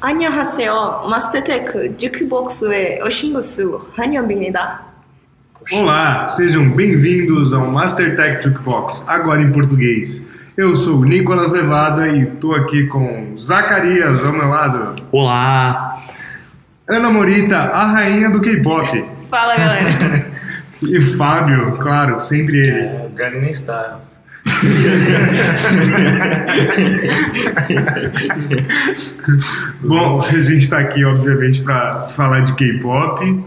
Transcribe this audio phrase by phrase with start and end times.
[0.00, 1.06] 안녕하세요.
[1.10, 4.84] 마스터테크 주크복스에 오신 것을 환영합니다.
[5.72, 10.24] Olá, sejam bem-vindos ao Mastertech Jukebox, agora em português.
[10.56, 15.98] Eu sou o Nicolas Levada e estou aqui com Zacarias ao meu lado, Olá!
[16.88, 20.30] Ana Morita, a rainha do K-pop, Fala, galera.
[20.82, 22.80] e Fábio, claro, sempre ele.
[22.80, 23.96] É, o Gangnam Style.
[29.81, 33.39] Bom, a gente está aqui, obviamente, para falar de K-pop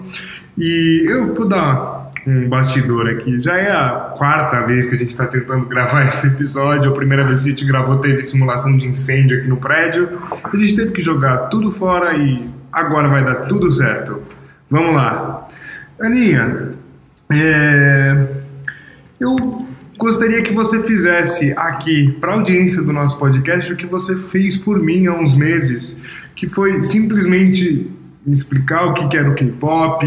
[0.57, 3.41] e eu vou dar um bastidor aqui.
[3.41, 6.91] Já é a quarta vez que a gente está tentando gravar esse episódio.
[6.91, 10.21] A primeira vez que a gente gravou teve simulação de incêndio aqui no prédio.
[10.43, 14.23] A gente teve que jogar tudo fora e agora vai dar tudo certo.
[14.71, 15.49] Vamos lá.
[16.01, 16.73] Aninha,
[17.33, 18.27] é,
[19.21, 19.67] eu
[19.99, 24.57] gostaria que você fizesse aqui para a audiência do nosso podcast o que você fez
[24.57, 26.01] por mim há uns meses,
[26.35, 27.91] que foi simplesmente
[28.27, 30.07] me explicar o que era o K-pop,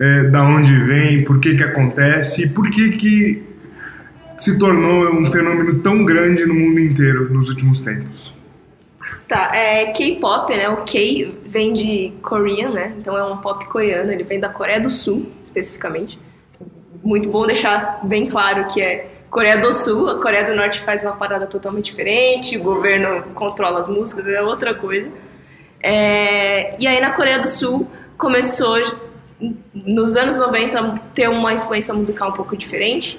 [0.00, 3.42] é, da onde vem, por que que acontece e por que que
[4.38, 8.34] se tornou um fenômeno tão grande no mundo inteiro nos últimos tempos.
[9.28, 10.68] Tá, é K-pop, né?
[10.68, 12.92] O K vem de Korean, né?
[12.98, 16.18] Então é um pop coreano, ele vem da Coreia do Sul, especificamente.
[17.04, 21.02] Muito bom deixar bem claro que é Coreia do Sul, a Coreia do Norte faz
[21.04, 25.10] uma parada totalmente diferente, o governo controla as músicas, é outra coisa.
[25.82, 27.88] É, e aí na Coreia do Sul
[28.18, 28.78] começou
[29.72, 33.18] nos anos 90 a ter uma influência musical um pouco diferente,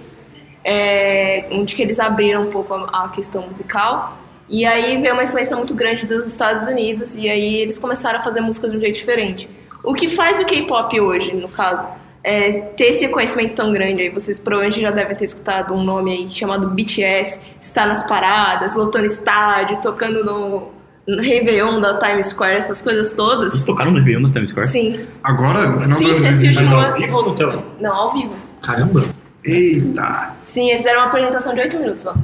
[0.63, 4.15] é, onde que eles abriram um pouco a, a questão musical.
[4.47, 8.21] E aí veio uma influência muito grande dos Estados Unidos e aí eles começaram a
[8.21, 9.49] fazer músicas de um jeito diferente.
[9.83, 11.87] O que faz o K-pop hoje, no caso,
[12.23, 14.09] é ter esse reconhecimento tão grande aí.
[14.09, 19.05] Vocês provavelmente já devem ter escutado um nome aí chamado BTS, está nas paradas, lotando
[19.05, 20.69] estádio, tocando no,
[21.07, 23.65] no Réveillon da Times Square, essas coisas Vocês todas.
[23.65, 24.69] tocaram no Réveillon da Times Square?
[24.69, 26.53] Sim, Agora, no final Sim, do esse 2019.
[26.53, 27.65] Mas último- ao vivo ou no telão?
[27.79, 28.35] não, ao vivo.
[28.61, 29.03] Caramba!
[29.43, 30.33] Eita!
[30.41, 32.15] Sim, eles fizeram uma apresentação de 8 minutos lá.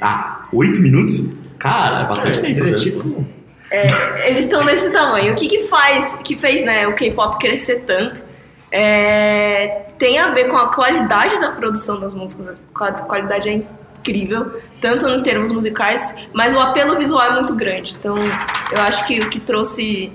[0.00, 1.26] Ah, oito minutos?
[1.58, 2.58] Cara, é bastante tempo.
[2.60, 2.78] ele é né?
[2.78, 3.24] tipo.
[3.70, 5.32] É, eles estão nesse tamanho.
[5.32, 8.24] O que que faz, que fez né, o K-pop crescer tanto?
[8.72, 12.60] É, tem a ver com a qualidade da produção das músicas.
[12.74, 17.94] A qualidade é incrível, tanto em termos musicais, mas o apelo visual é muito grande.
[17.98, 20.10] Então, eu acho que o que trouxe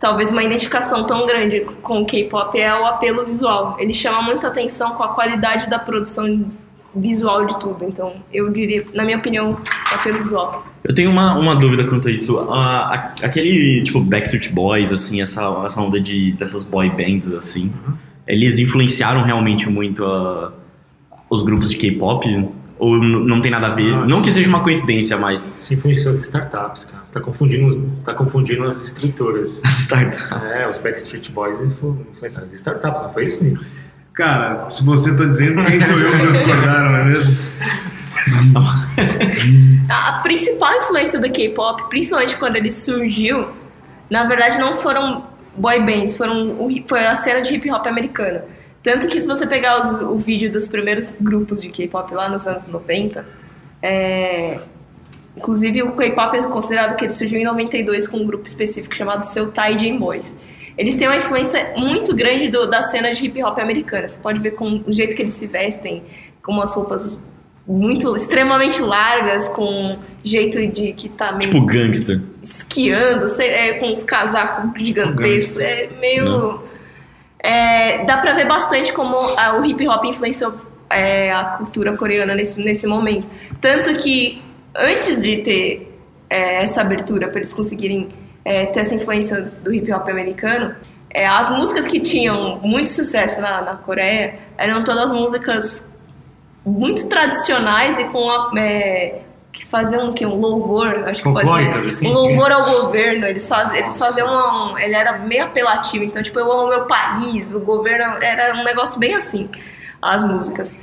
[0.00, 3.76] talvez uma identificação tão grande com o K-pop é o apelo visual.
[3.78, 6.50] Ele chama muita atenção com a qualidade da produção
[6.94, 7.84] visual de tudo.
[7.84, 9.58] Então, eu diria, na minha opinião,
[9.92, 10.66] apelo visual.
[10.84, 12.38] Eu tenho uma, uma dúvida quanto a isso.
[12.50, 17.72] Ah, a- aquele, tipo, Backstreet Boys, assim, essa, essa onda de, dessas boy bands, assim,
[18.26, 20.52] eles influenciaram realmente muito ah,
[21.30, 22.48] os grupos de K-pop?
[22.78, 23.94] Ou não tem nada a ver?
[23.94, 24.24] Ah, não sim.
[24.24, 25.48] que seja uma coincidência, mas...
[25.56, 27.02] Isso influenciou as startups, cara.
[27.06, 29.60] Você tá confundindo, os- tá confundindo as estruturas.
[29.64, 30.50] As startups.
[30.50, 33.64] É, os Backstreet Boys eles influenciaram as startups, não foi isso, Nico?
[34.14, 37.42] Cara, se você tá dizendo, quem sou eu para discordar, não é mesmo?
[39.88, 43.48] A principal influência do K-pop, principalmente quando ele surgiu,
[44.10, 45.24] na verdade não foram
[45.56, 46.56] boy bands, foram,
[47.08, 48.44] a cena de hip hop americana.
[48.82, 52.46] Tanto que se você pegar os- o vídeo dos primeiros grupos de K-pop lá nos
[52.46, 53.24] anos 90,
[53.80, 54.58] é,
[55.36, 59.22] inclusive o K-pop é considerado que ele surgiu em 92 com um grupo específico chamado
[59.22, 60.36] Seutai Jam Boys.
[60.76, 64.08] Eles têm uma influência muito grande do- da cena de hip hop americana.
[64.08, 66.02] Você pode ver com o jeito que eles se vestem,
[66.42, 67.20] com umas roupas
[67.66, 72.20] muito extremamente largas, com jeito de que tá meio Tipo gangster.
[72.42, 76.60] esquiando, sei, é, com uns casacos gigantescos, é meio.
[77.38, 80.54] É, dá pra ver bastante como a- o hip hop influenciou
[80.90, 83.26] é, a cultura coreana nesse, nesse momento.
[83.60, 84.42] Tanto que
[84.76, 85.88] antes de ter
[86.28, 88.08] é, essa abertura para eles conseguirem
[88.44, 90.74] é, ter essa influência do hip hop americano,
[91.10, 95.92] é, as músicas que tinham muito sucesso na, na Coreia eram todas músicas
[96.64, 99.20] muito tradicionais e com a, é,
[99.52, 101.88] que faziam um, que, um louvor, acho que pode ser.
[101.88, 102.08] assim.
[102.08, 103.26] um louvor ao governo.
[103.26, 107.54] Eles, faz, eles faziam um, Ele era meio apelativo, então, tipo, eu amo meu país,
[107.54, 108.22] o governo.
[108.22, 109.50] Era um negócio bem assim,
[110.00, 110.78] as músicas.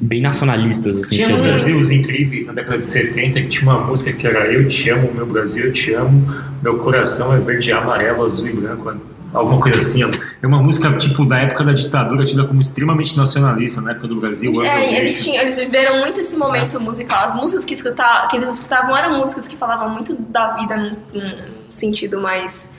[0.00, 1.38] Bem nacionalistas, assim, Tinha no.
[1.42, 4.88] Brasil os incríveis na década de 70 que tinha uma música que era Eu te
[4.90, 6.24] amo, meu Brasil, eu te amo,
[6.62, 8.94] meu coração é verde, amarelo, azul e branco,
[9.34, 10.04] alguma coisa assim.
[10.04, 10.10] ó.
[10.40, 14.16] É uma música tipo da época da ditadura, tida como extremamente nacionalista na época do
[14.20, 14.62] Brasil.
[14.62, 17.24] É, eles, tinham, eles viveram muito esse momento musical.
[17.24, 21.32] As músicas que, que eles escutavam eram músicas que falavam muito da vida num, num
[21.72, 22.70] sentido mais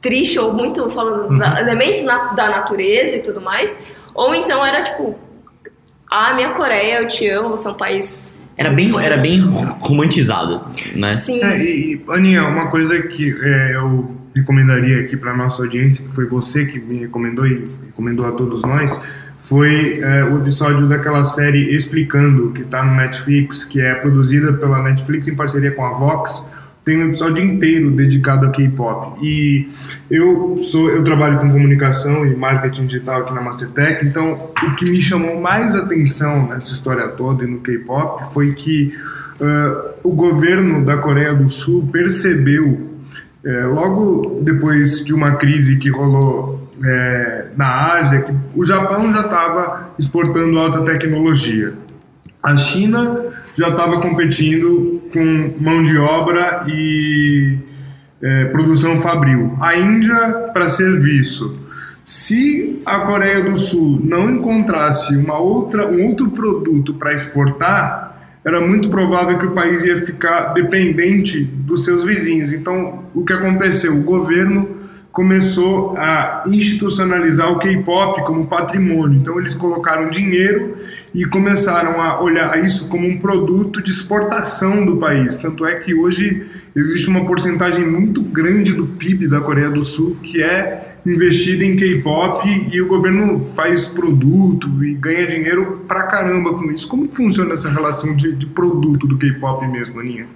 [0.00, 3.82] triste, ou muito falando da- elementos na- da natureza e tudo mais.
[4.14, 5.18] Ou então era tipo,
[6.10, 9.40] ah, minha Coreia, eu te amo, você é um país Era bem, era bem
[9.80, 10.64] romantizado,
[10.94, 11.14] né?
[11.14, 11.42] Sim.
[11.42, 16.14] É, e, e, Aninha, uma coisa que é, eu recomendaria aqui para nossa audiência, que
[16.14, 19.02] foi você que me recomendou e recomendou a todos nós,
[19.40, 24.82] foi é, o episódio daquela série Explicando, que está no Netflix, que é produzida pela
[24.82, 26.44] Netflix em parceria com a Vox.
[26.86, 29.18] Tem um episódio inteiro dedicado a K-pop.
[29.20, 29.68] E
[30.08, 34.84] eu sou, eu trabalho com comunicação e marketing digital aqui na Mastertech, então o que
[34.84, 38.94] me chamou mais atenção nessa história toda e no K-pop foi que
[39.40, 42.88] uh, o governo da Coreia do Sul percebeu
[43.44, 49.22] é, logo depois de uma crise que rolou é, na Ásia, que o Japão já
[49.22, 51.74] estava exportando alta tecnologia.
[52.40, 53.24] A China
[53.56, 57.56] já estava competindo com mão de obra e
[58.22, 59.56] é, produção fabril.
[59.60, 61.64] A Índia para serviço.
[62.04, 68.60] Se a Coreia do Sul não encontrasse uma outra, um outro produto para exportar, era
[68.60, 72.52] muito provável que o país ia ficar dependente dos seus vizinhos.
[72.52, 73.92] Então, o que aconteceu?
[73.92, 74.68] O governo
[75.10, 79.18] começou a institucionalizar o K-pop como patrimônio.
[79.18, 80.76] Então, eles colocaram dinheiro
[81.14, 85.38] e começaram a olhar isso como um produto de exportação do país.
[85.38, 90.16] Tanto é que hoje existe uma porcentagem muito grande do PIB da Coreia do Sul
[90.22, 96.52] que é investida em K-pop e o governo faz produto e ganha dinheiro pra caramba
[96.54, 96.88] com isso.
[96.88, 100.26] Como funciona essa relação de, de produto do K-pop mesmo, Aninha?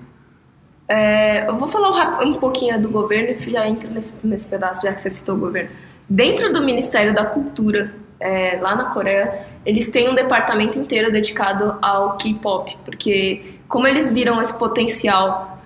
[0.88, 4.93] É, eu vou falar um, pouquinho do governo e já entro nesse, nesse pedaço, já
[4.93, 5.70] que você citou o governo.
[6.08, 11.76] Dentro do Ministério da Cultura, é, lá na Coreia, eles têm um departamento inteiro dedicado
[11.81, 15.58] ao K-pop, porque como eles viram esse potencial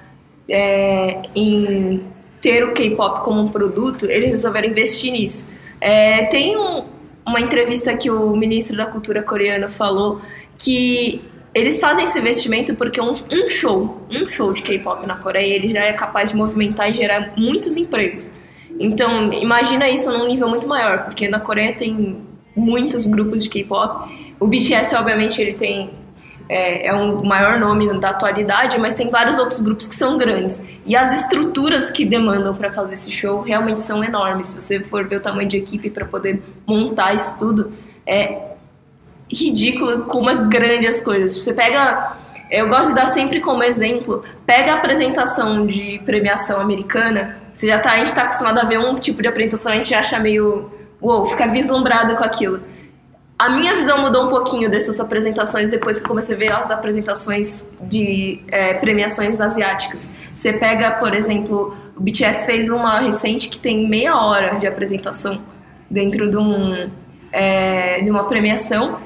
[0.48, 2.04] é, em
[2.40, 5.50] ter o K-pop como um produto, eles resolveram investir nisso.
[5.80, 6.84] É, tem um,
[7.26, 10.20] uma entrevista que o ministro da Cultura coreano falou
[10.56, 11.22] que
[11.54, 15.70] eles fazem esse investimento porque um, um show, um show de K-pop na Coreia, ele
[15.70, 18.32] já é capaz de movimentar e gerar muitos empregos.
[18.78, 24.34] Então, imagina isso num nível muito maior, porque na Coreia tem muitos grupos de K-pop.
[24.38, 25.90] O BTS, obviamente, ele tem
[26.48, 30.62] é, é um maior nome da atualidade, mas tem vários outros grupos que são grandes.
[30.84, 34.48] E as estruturas que demandam para fazer esse show realmente são enormes.
[34.48, 37.72] Se você for ver o tamanho de equipe para poder montar isso tudo,
[38.06, 38.54] é
[39.30, 41.36] ridículo como é grande as coisas.
[41.36, 42.16] Você pega.
[42.50, 47.78] Eu gosto de dar sempre como exemplo, pega a apresentação de premiação americana, você já
[47.78, 50.70] tá, a gente está acostumado a ver um tipo de apresentação, a gente acha meio.
[51.04, 52.60] Uou, fica vislumbrado com aquilo
[53.38, 57.66] a minha visão mudou um pouquinho dessas apresentações depois que comecei a ver as apresentações
[57.82, 60.10] de é, premiações asiáticas.
[60.32, 65.42] Você pega, por exemplo, o BTS fez uma recente que tem meia hora de apresentação
[65.90, 66.88] dentro de, um,
[67.32, 69.00] é, de uma premiação.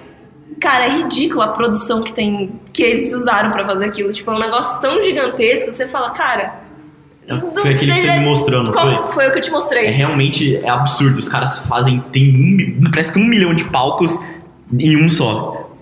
[0.60, 4.12] Cara, é ridículo a produção que tem que eles usaram para fazer aquilo.
[4.12, 6.67] Tipo, é um negócio tão gigantesco, você fala, cara,
[7.54, 9.12] foi aquele que você me mostrou, não Qual, foi?
[9.12, 9.86] Foi o que eu te mostrei.
[9.86, 11.19] É realmente é absurdo.
[11.19, 12.02] Os caras fazem.
[12.12, 14.19] Tem um, parece que um milhão de palcos
[14.72, 15.76] em um só.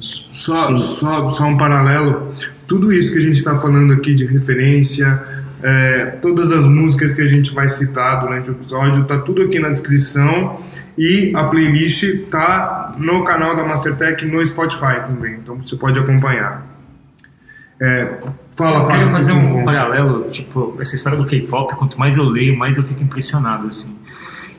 [0.00, 2.34] Só, só, só um paralelo.
[2.66, 5.20] Tudo isso que a gente está falando aqui de referência,
[5.62, 9.58] é, todas as músicas que a gente vai citar durante o episódio, tá tudo aqui
[9.58, 10.60] na descrição
[10.96, 16.66] e a playlist tá no canal da Mastertech no Spotify também, então você pode acompanhar.
[17.80, 18.14] É,
[18.60, 22.56] fala, eu queria fazer um paralelo, tipo, essa história do K-pop, quanto mais eu leio,
[22.56, 23.96] mais eu fico impressionado, assim.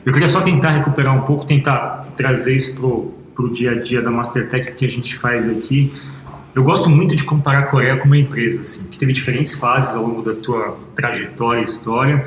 [0.04, 4.02] Eu queria só tentar recuperar um pouco, tentar trazer isso pro, pro dia a dia
[4.02, 5.92] da Mastertech que a gente faz aqui.
[6.54, 9.94] Eu gosto muito de comparar a Coreia com uma empresa, assim, que teve diferentes fases
[9.94, 12.26] ao longo da tua trajetória e história.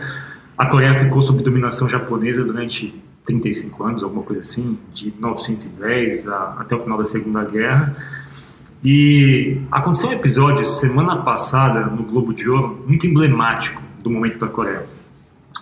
[0.57, 2.93] A Coreia ficou sob dominação japonesa durante
[3.25, 7.95] 35 anos, alguma coisa assim, de 1910 a, até o final da Segunda Guerra.
[8.87, 14.47] E aconteceu um episódio semana passada no Globo de Ouro muito emblemático do momento da
[14.47, 14.85] Coreia.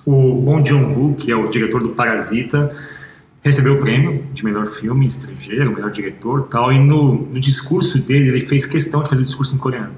[0.06, 2.76] O Bong Joon-ho, que é o diretor do Parasita,
[3.42, 6.70] recebeu o prêmio de melhor filme estrangeiro, melhor diretor, tal.
[6.74, 9.94] E no, no discurso dele ele fez questão de fazer o discurso em coreano.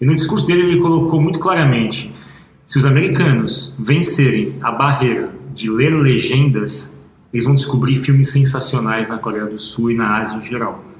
[0.00, 2.14] E no discurso dele ele colocou muito claramente:
[2.64, 6.92] se os americanos vencerem a barreira de ler legendas,
[7.32, 10.93] eles vão descobrir filmes sensacionais na Coreia do Sul e na Ásia em geral.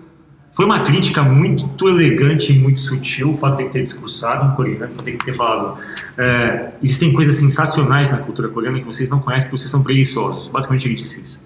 [0.54, 4.92] Foi uma crítica muito elegante e muito sutil o fato de ter discursado em coreano,
[4.92, 5.76] o fato de ter falado
[6.16, 10.46] é, existem coisas sensacionais na cultura coreana que vocês não conhecem porque vocês são preguiçosos.
[10.46, 11.40] Basicamente ele disse isso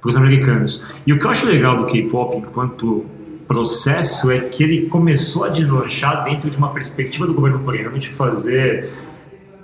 [0.00, 0.84] para os americanos.
[1.04, 3.04] E o que eu acho legal do K-pop enquanto
[3.48, 8.08] processo é que ele começou a deslanchar dentro de uma perspectiva do governo coreano de
[8.08, 8.90] fazer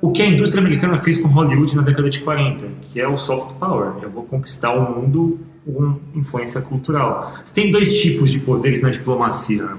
[0.00, 3.16] o que a indústria americana fez com Hollywood na década de 40, que é o
[3.16, 3.93] soft power.
[4.02, 7.35] Eu vou conquistar o mundo com influência cultural.
[7.44, 9.76] Você tem dois tipos de poderes na diplomacia.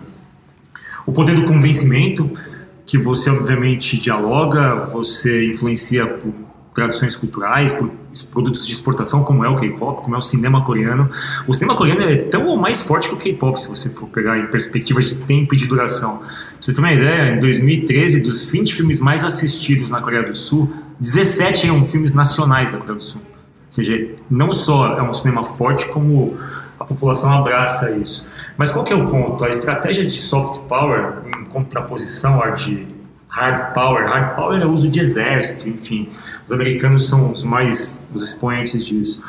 [1.06, 2.30] o poder do convencimento,
[2.86, 6.34] que você obviamente dialoga, você influencia por
[6.74, 7.90] tradições culturais, por
[8.32, 11.10] produtos de exportação como é o K-pop, como é o cinema coreano.
[11.48, 14.38] O cinema coreano é tão ou mais forte que o K-pop, se você for pegar
[14.38, 16.18] em perspectiva de tempo e de duração.
[16.18, 16.28] Pra
[16.60, 20.72] você ter uma ideia, em 2013, dos 20 filmes mais assistidos na Coreia do Sul,
[21.00, 23.22] 17 eram filmes nacionais da Coreia do Sul.
[23.76, 26.38] Seja, não só é um cinema forte, como
[26.80, 28.26] a população abraça isso.
[28.58, 29.44] Mas qual que é o ponto?
[29.44, 32.88] A estratégia de soft power, em contraposição à de
[33.28, 36.08] hard power, hard power é o uso de exército, enfim,
[36.46, 39.22] os americanos são os mais os expoentes disso.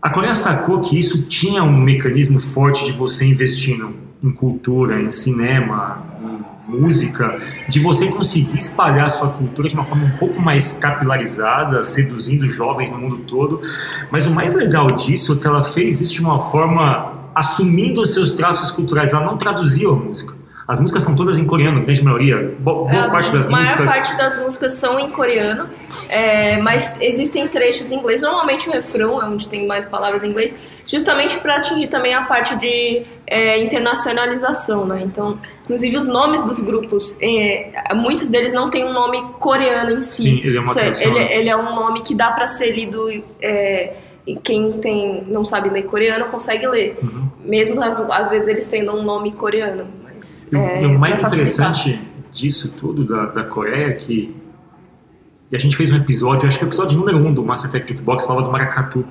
[0.00, 3.78] A Coreia sacou que isso tinha um mecanismo forte de você investir
[4.22, 9.84] em cultura, em cinema, em música, de você conseguir espalhar a sua cultura de uma
[9.84, 13.62] forma um pouco mais capilarizada, seduzindo jovens no mundo todo.
[14.10, 18.12] Mas o mais legal disso é que ela fez isso de uma forma assumindo os
[18.12, 20.37] seus traços culturais, ela não traduzia a música.
[20.68, 22.54] As músicas são todas em coreano, grande maioria.
[22.58, 23.90] Boa, boa a parte das maior músicas.
[23.90, 25.66] parte das músicas são em coreano,
[26.10, 28.20] é, mas existem trechos em inglês.
[28.20, 30.54] Normalmente o refrão é onde tem mais palavras em inglês,
[30.86, 35.00] justamente para atingir também a parte de é, internacionalização, né?
[35.02, 40.02] Então, inclusive os nomes dos grupos, é, muitos deles não têm um nome coreano em
[40.02, 40.20] si.
[40.20, 41.34] Sim, ele é uma Isso tradução, ele, né?
[41.34, 43.08] ele é um nome que dá para ser lido.
[43.40, 43.94] é,
[44.44, 46.98] quem tem, não sabe ler coreano consegue ler.
[47.02, 47.28] Uhum.
[47.42, 49.86] Mesmo às, às vezes eles tendo um nome coreano.
[50.52, 52.00] É, e o mais interessante
[52.32, 54.34] disso tudo da, da Coreia é que
[55.50, 57.88] e a gente fez um episódio, acho que o episódio número um do Master Tech
[57.88, 59.04] Jukebox falava do maracatu.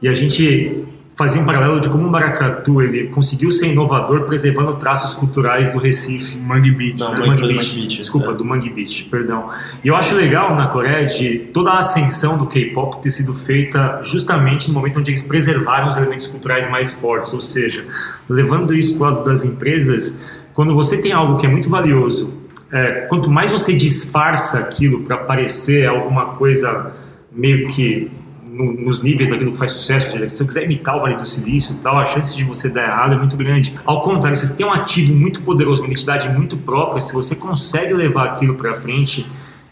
[0.00, 0.86] E a gente
[1.16, 5.78] fazia um paralelo de como o maracatu ele conseguiu ser inovador preservando traços culturais do
[5.78, 6.36] Recife.
[6.36, 7.00] Mangue Beach.
[7.00, 7.16] Não, né?
[7.16, 8.34] Do Mangue Mangue Beach, Beach, Beach, desculpa, é.
[8.34, 9.48] do Mangue Beach, perdão.
[9.82, 14.00] E eu acho legal na Coreia de toda a ascensão do K-pop ter sido feita
[14.02, 17.86] justamente no momento onde eles preservaram os elementos culturais mais fortes, ou seja,
[18.28, 20.18] levando isso para o lado das empresas,
[20.52, 22.32] quando você tem algo que é muito valioso,
[22.70, 26.92] é, quanto mais você disfarça aquilo para parecer alguma coisa
[27.32, 28.10] meio que
[28.56, 31.74] no- nos níveis daquilo que faz sucesso, se eu quiser imitar o Vale do Silício
[31.74, 33.74] e tal, a chance de você dar errado é muito grande.
[33.84, 37.34] Ao contrário, se você tem um ativo muito poderoso, uma identidade muito própria, se você
[37.34, 39.26] consegue levar aquilo para frente,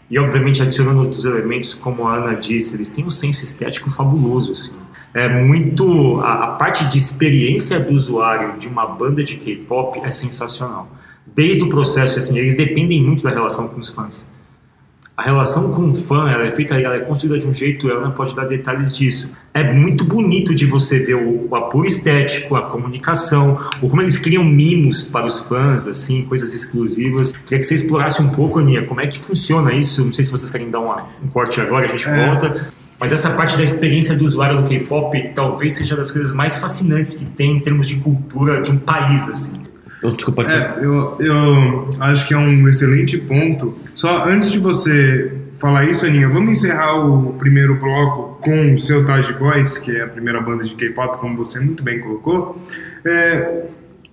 [0.09, 4.51] e obviamente adicionando outros elementos, como a Ana disse, eles têm um senso estético fabuloso,
[4.51, 4.73] assim.
[5.13, 6.19] É muito...
[6.21, 10.89] A, a parte de experiência do usuário de uma banda de K-pop é sensacional.
[11.25, 14.27] Desde o processo, assim, eles dependem muito da relação com os fãs.
[15.17, 18.01] A relação com o fã, ela é feita, ela é construída de um jeito, ela
[18.01, 19.31] não pode dar detalhes disso.
[19.53, 24.19] É muito bonito de você ver o, o apoio estético, a comunicação, ou como eles
[24.19, 27.33] criam mimos para os fãs, assim, coisas exclusivas.
[27.45, 30.03] Queria que você explorasse um pouco, Aninha, como é que funciona isso.
[30.03, 32.25] Não sei se vocês querem dar uma- um corte agora, a gente É.
[32.27, 32.67] volta.
[32.99, 37.13] Mas essa parte da experiência do usuário do K-pop talvez seja das coisas mais fascinantes
[37.13, 39.53] que tem em termos de cultura de um país, assim.
[40.05, 43.77] Eu, desculpa, É, eu, eu acho que é um excelente ponto.
[43.93, 49.05] Só antes de você falar isso, Aninha, vamos encerrar o primeiro bloco com o seu
[49.05, 52.61] Taj Boys, que é a primeira banda de K-pop, como você muito bem colocou.
[53.05, 53.63] É,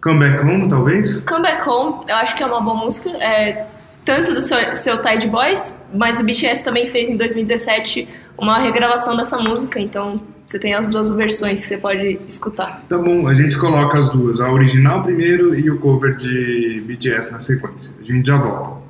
[0.02, 1.20] Come Back Home, talvez?
[1.20, 3.10] Come Back Home, eu acho que é uma boa música.
[3.22, 3.66] É,
[4.04, 9.16] tanto do seu, seu Tide Boys, mas o BTS também fez em 2017 uma regravação
[9.16, 12.84] dessa música, então você tem as duas versões que você pode escutar.
[12.88, 17.32] Tá bom, a gente coloca as duas, a original primeiro e o cover de BTS
[17.32, 17.94] na sequência.
[18.00, 18.81] A gente já volta.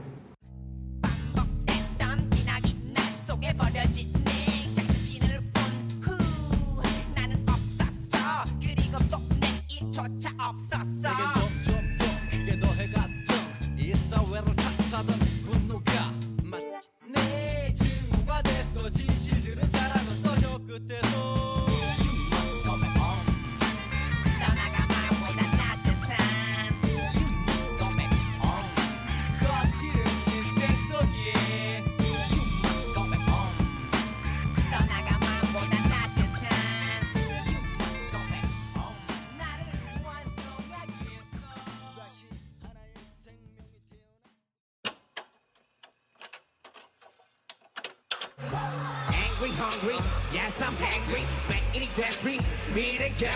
[49.51, 50.00] angry, hungry.
[50.32, 51.25] Yes, I'm hungry.
[51.50, 52.39] 매일이 되리
[52.74, 53.36] 미래 개리.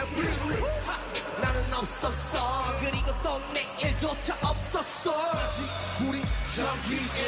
[1.42, 2.78] 나는 없었어.
[2.80, 5.12] 그리고 또 내일조차 없었어.
[5.32, 5.66] 아직
[6.08, 6.22] 우리
[6.56, 7.24] 저기에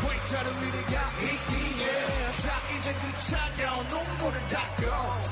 [0.00, 2.32] 괜찮은 미래가 있기에.
[2.42, 4.82] 자, 이제 그 차가운 눈물을 닦고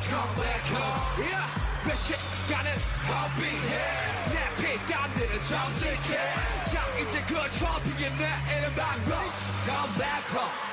[0.08, 1.00] come back home.
[1.18, 1.46] Yeah.
[1.84, 2.76] 몇 시간을
[3.08, 3.72] 허비해.
[4.32, 6.18] 내 피땀들을 정직해.
[6.72, 9.10] 자, 이제 그 트로피에 내일은 방법.
[9.66, 10.67] Come back home.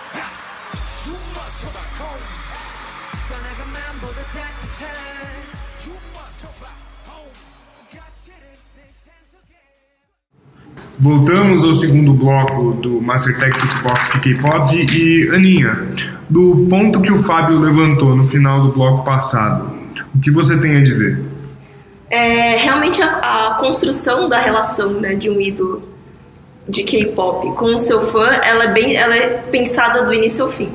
[10.98, 15.86] Voltamos ao segundo bloco do Master Tactics Box K-pop e Aninha,
[16.28, 19.70] do ponto que o Fábio levantou no final do bloco passado,
[20.14, 21.22] o que você tem a dizer?
[22.08, 25.82] É, realmente a, a construção da relação né, de um ídolo
[26.66, 30.50] de K-pop com o seu fã, ela é, bem, ela é pensada do início ao
[30.50, 30.72] fim.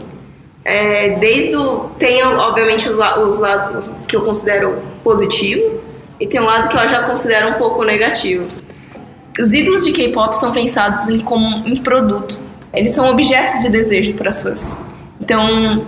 [0.63, 5.81] É, desde o, tem obviamente os, os lados que eu considero positivo
[6.19, 8.45] e tem um lado que eu já considero um pouco negativo.
[9.39, 12.39] Os ídolos de K-pop são pensados em como um produto.
[12.73, 14.77] Eles são objetos de desejo para as fãs.
[15.19, 15.85] Então,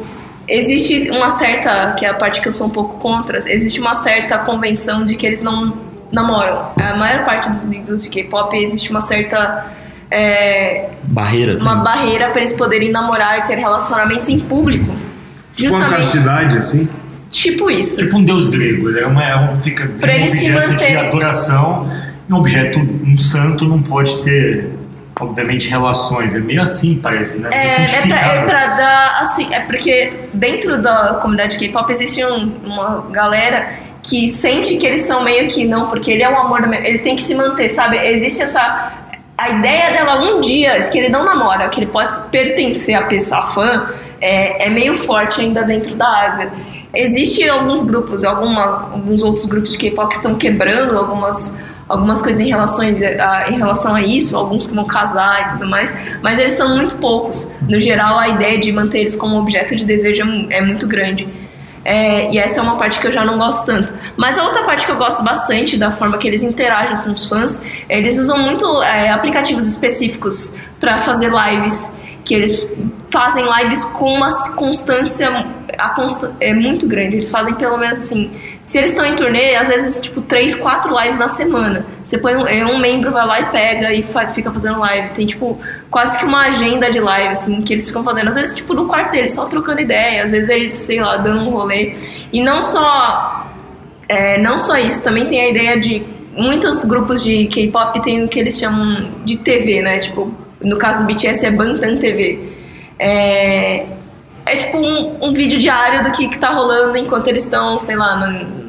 [0.47, 3.93] existe uma certa, que é a parte que eu sou um pouco contra, existe uma
[3.93, 5.73] certa convenção de que eles não
[6.11, 6.71] namoram.
[6.77, 9.71] A maior parte dos ídolos de K-pop existe uma certa
[10.13, 11.61] é, Barreiras.
[11.61, 11.83] uma né?
[11.83, 14.85] barreira para eles poderem namorar e ter relacionamentos em público.
[14.85, 16.87] Com a Justamente castidade, assim?
[17.29, 17.97] tipo isso.
[17.97, 20.97] Tipo um deus grego, ele é, uma, é um, fica Pra um objeto manter- de
[20.97, 21.91] adoração.
[22.29, 24.69] E um objeto, um santo não pode ter,
[25.19, 26.33] obviamente, relações.
[26.35, 27.49] É meio assim, parece, né?
[27.51, 32.51] É, é, pra, é pra dar, assim, é porque dentro da comunidade K-pop existe um-
[32.63, 36.61] uma galera que sente que eles são meio que não, porque ele é o amor,
[36.61, 37.97] da minha- ele tem que se manter, sabe?
[37.97, 38.91] Existe essa
[39.37, 43.03] a ideia dela um dia de que ele não namora, que ele pode pertencer à
[43.03, 43.89] pessoa fã,
[44.21, 46.51] é, é meio forte ainda dentro da Ásia.
[46.93, 51.55] Existem alguns grupos, alguma, alguns outros grupos de K-pop que estão quebrando algumas
[51.89, 55.67] algumas coisas em relação a, em relação a isso, alguns que vão casar e tudo
[55.67, 57.51] mais, mas eles são muito poucos.
[57.67, 61.27] No geral, a ideia de manter eles como objeto de desejo é, é muito grande.
[61.85, 63.93] É, e essa é uma parte que eu já não gosto tanto.
[64.15, 67.27] Mas a outra parte que eu gosto bastante da forma que eles interagem com os
[67.27, 72.65] fãs, eles usam muito é, aplicativos específicos para fazer lives, que eles
[73.11, 75.45] fazem lives com uma constância
[75.77, 77.17] a consta é muito grande.
[77.17, 78.31] Eles fazem pelo menos assim,
[78.73, 81.85] se eles estão em turnê, às vezes tipo três, quatro lives na semana.
[82.03, 85.11] Você põe um, é, um membro vai lá e pega e fa- fica fazendo live.
[85.11, 85.59] Tem tipo
[85.91, 88.29] quase que uma agenda de live assim que eles ficam fazendo.
[88.29, 90.23] Às vezes tipo no quarto deles, só trocando ideia.
[90.23, 91.93] Às vezes eles sei lá dando um rolê.
[92.31, 93.47] E não só
[94.09, 96.01] é, não só isso, também tem a ideia de
[96.35, 99.99] muitos grupos de K-pop tem o que eles chamam de TV, né?
[99.99, 102.39] Tipo, no caso do BTS é Bantam TV.
[102.97, 103.85] É,
[104.47, 107.95] é tipo um, um vídeo diário do que, que tá rolando enquanto eles estão, sei
[107.95, 108.62] lá, na,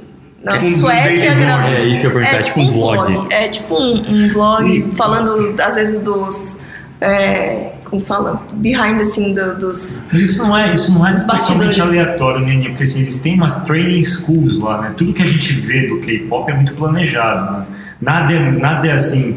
[0.44, 3.26] na Tipo um Suécia vlog, é isso que eu ia perguntar, tipo um vlog.
[3.32, 6.62] É tipo um, um vlog falando, às vezes, dos.
[7.00, 8.42] É, como fala?
[8.54, 10.02] Behind the scene do- dos.
[10.12, 11.78] Isso não é, isso não é bastidores.
[11.80, 12.68] aleatório, né?
[12.68, 14.92] Porque assim, eles têm umas training schools lá, né?
[14.96, 17.66] Tudo que a gente vê do K-pop é muito planejado, né?
[18.00, 19.36] Nada é, nada é assim,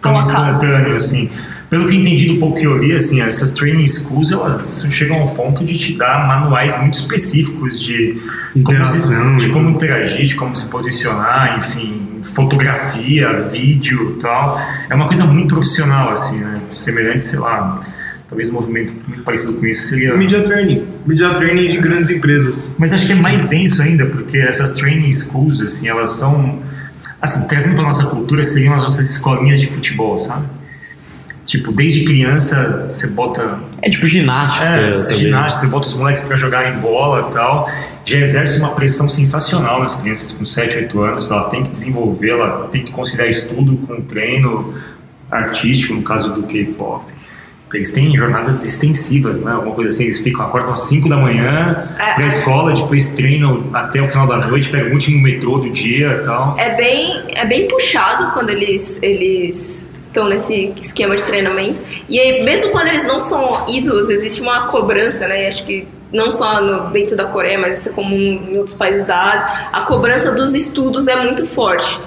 [0.00, 1.30] tão espontâneo, assim.
[1.74, 5.20] Pelo que eu entendi do pouco que eu li, assim, essas training schools, elas chegam
[5.20, 8.16] ao ponto de te dar manuais muito específicos de
[8.62, 14.56] como, se, de como interagir, de como se posicionar, enfim, fotografia, vídeo tal.
[14.88, 16.60] É uma coisa muito profissional, assim, né?
[16.76, 17.80] Semelhante, sei lá,
[18.28, 20.14] talvez um movimento muito parecido com isso seria...
[20.14, 20.86] Media training.
[21.04, 22.70] Media training de grandes empresas.
[22.78, 26.62] Mas acho que é mais denso ainda, porque essas training schools, assim, elas são.
[27.20, 30.46] Assim, trazendo para nossa cultura, seriam as nossas escolinhas de futebol, sabe?
[31.44, 33.58] Tipo, desde criança você bota.
[33.82, 34.64] É tipo ginástica.
[34.64, 37.68] É, ginástica, você bota os moleques para jogarem bola e tal.
[38.06, 41.30] Já exerce uma pressão sensacional nas crianças com 7, 8 anos.
[41.30, 44.74] Ela tem que desenvolver, ela tem que conciliar estudo com treino
[45.30, 47.12] artístico, no caso do K-pop.
[47.74, 49.50] Eles têm jornadas extensivas, né?
[49.50, 50.04] Alguma coisa assim.
[50.04, 52.14] Eles ficam, acordam às 5 da manhã É.
[52.14, 56.20] pra escola, depois treinam até o final da noite, pegam o último metrô do dia
[56.22, 56.54] e tal.
[56.56, 61.80] É bem, é bem puxado quando eles, eles estão nesse esquema de treinamento.
[62.08, 65.48] E aí, mesmo quando eles não são ídolos, existe uma cobrança, né?
[65.48, 68.16] Acho que não só no- dentro da Coreia, mas isso é comum
[68.48, 69.68] em outros países da Ásia.
[69.72, 71.98] A cobrança dos estudos é muito forte.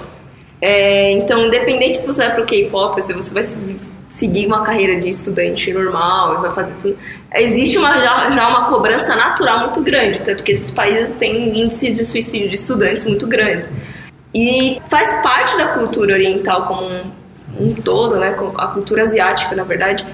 [0.60, 3.60] É, então, independente se você vai pro K-pop, se você vai se-
[4.08, 6.96] seguir uma carreira de estudante normal e vai fazer tudo,
[7.34, 11.92] existe uma, já, já uma cobrança natural muito grande, tanto que esses países têm índices
[11.92, 13.70] de suicídio de estudantes muito grandes.
[14.34, 17.17] E faz parte da cultura oriental como
[17.58, 20.06] um todo, né, a cultura asiática, na verdade,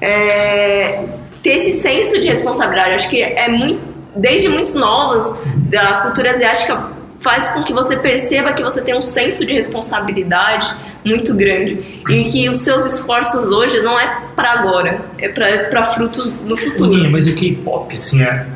[0.00, 1.04] é,
[1.42, 2.94] ter esse senso de responsabilidade.
[2.94, 3.80] Acho que é muito,
[4.14, 5.34] desde muito novos,
[5.68, 6.92] da cultura asiática
[7.24, 12.24] faz com que você perceba que você tem um senso de responsabilidade muito grande e
[12.24, 17.10] que os seus esforços hoje não é para agora, é para frutos no futuro.
[17.10, 18.46] mas o K-pop, assim, é.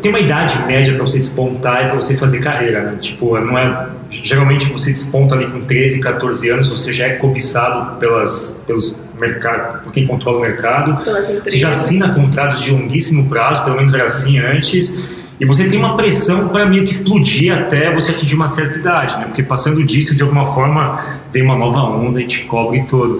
[0.00, 2.98] Tem uma idade média pra você despontar e pra você fazer carreira, né?
[3.00, 3.88] Tipo, não é.
[4.10, 9.82] Geralmente você desponta ali com 13, 14 anos, você já é cobiçado pelas, pelos mercados,
[9.82, 11.02] por quem controla o mercado.
[11.44, 14.96] Você já assina contratos de longuíssimo prazo, pelo menos era assim antes.
[15.40, 19.16] E você tem uma pressão para meio que explodir até você atingir uma certa idade,
[19.18, 19.24] né?
[19.24, 21.00] Porque passando disso, de alguma forma,
[21.32, 23.18] tem uma nova onda e te cobre todo.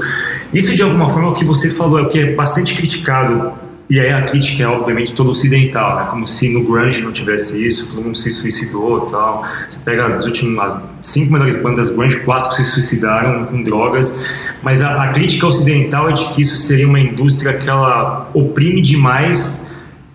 [0.53, 3.53] Isso, de alguma forma, é o que você falou, é o que é bastante criticado.
[3.93, 6.07] E aí a crítica é, obviamente, toda ocidental, né?
[6.09, 9.45] Como se no grunge não tivesse isso, todo mundo se suicidou tal.
[9.69, 14.19] Você pega as últimas as cinco melhores bandas grunge, quatro se suicidaram com drogas.
[14.63, 18.81] Mas a, a crítica ocidental é de que isso seria uma indústria que ela oprime
[18.81, 19.63] demais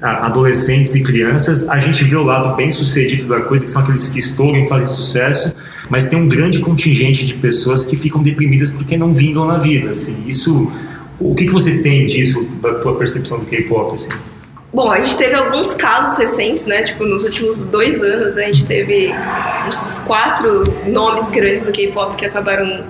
[0.01, 4.09] adolescentes e crianças, a gente vê o lado bem sucedido da coisa, que são aqueles
[4.09, 5.55] que estouram e fazem sucesso,
[5.89, 9.89] mas tem um grande contingente de pessoas que ficam deprimidas porque não vingam na vida,
[9.89, 10.71] assim, isso,
[11.19, 14.09] o que, que você tem disso, da tua percepção do K-pop, assim?
[14.73, 16.83] Bom, a gente teve alguns casos recentes, né?
[16.83, 19.11] Tipo, nos últimos dois anos a gente teve
[19.67, 22.83] uns quatro nomes grandes do K-pop que acabaram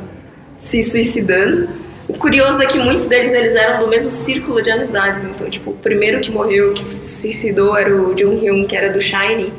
[0.58, 1.70] se suicidando.
[2.10, 5.24] O curioso é que muitos deles eles eram do mesmo círculo de amizades.
[5.24, 8.90] Então, tipo, o primeiro que morreu, que se suicidou, era o Jung Hyun, que era
[8.92, 9.54] do Shiny.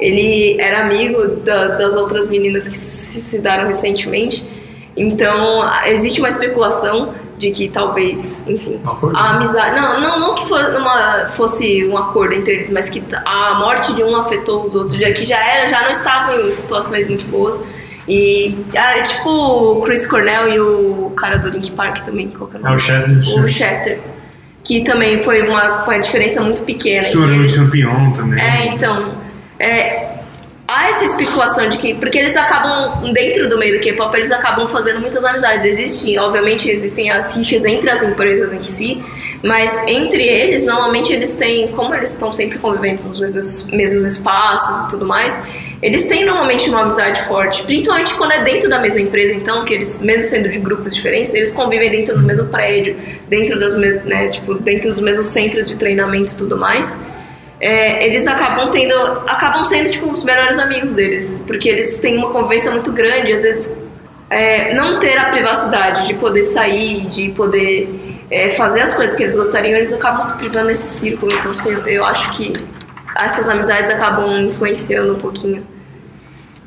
[0.00, 4.44] Ele era amigo da- das outras meninas que se suicidaram recentemente.
[4.96, 9.74] Então, existe uma especulação de que talvez, enfim, Um a amizade.
[9.76, 13.92] Não, não, não que fosse, uma, fosse um acordo entre eles, mas que a morte
[13.92, 17.26] de um afetou os outros, já que já era, já não estavam em situações muito
[17.26, 17.64] boas.
[18.06, 22.56] E ah, tipo o Chris Cornell e o cara do Link Park também, qual que
[22.56, 22.76] é o nome?
[22.76, 23.18] o Chester.
[23.44, 24.00] O Chester.
[24.62, 27.02] Que também foi uma, foi uma diferença muito pequena.
[27.02, 28.40] Chorando eles- Champion também.
[28.42, 29.12] é, então.
[29.58, 30.13] é,
[31.04, 31.94] essa especulação de que.
[31.94, 35.64] Porque eles acabam, dentro do meio do K-pop, eles acabam fazendo muitas amizades.
[35.64, 39.02] Existem, obviamente, existem as rixas entre as empresas em si,
[39.42, 41.68] mas entre eles, normalmente eles têm.
[41.68, 45.42] Como eles estão sempre convivendo nos mesmos, mesmos espaços e tudo mais.
[45.82, 49.74] Eles têm normalmente uma amizade forte, principalmente quando é dentro da mesma empresa, então, que
[49.74, 52.96] eles, mesmo sendo de grupos diferentes, eles convivem dentro do mesmo prédio,
[53.28, 56.98] dentro das, né, tipo, dentro dos mesmos centros de treinamento e tudo mais
[57.66, 58.94] é, eles acabam tendo,
[59.26, 63.40] acabam sendo tipo os melhores amigos deles, porque eles têm uma convivência muito grande, às
[63.42, 63.72] vezes
[64.28, 67.88] é, não ter a privacidade de poder sair, de poder
[68.30, 71.32] é, fazer as coisas que eles gostariam, eles acabam se privando desse círculo.
[71.32, 72.52] Então, sei- eu acho que
[73.16, 75.66] essas amizades acabam influenciando um pouquinho.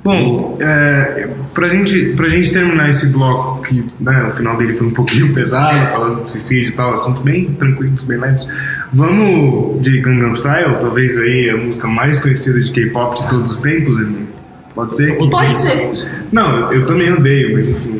[0.08, 4.88] Bom, é, pra, gente, pra gente terminar esse bloco, que né, o final dele foi
[4.88, 8.48] um pouquinho pesado, falando de suicídio e tal, assuntos bem tranquilos, bem leves,
[8.94, 13.60] vamos de Gangnam Style, talvez aí a música mais conhecida de K-pop de todos os
[13.60, 14.28] tempos, Aninha?
[14.74, 15.18] Pode ser?
[15.18, 16.08] Pode ser.
[16.32, 17.97] Não, eu, eu também odeio, mas enfim,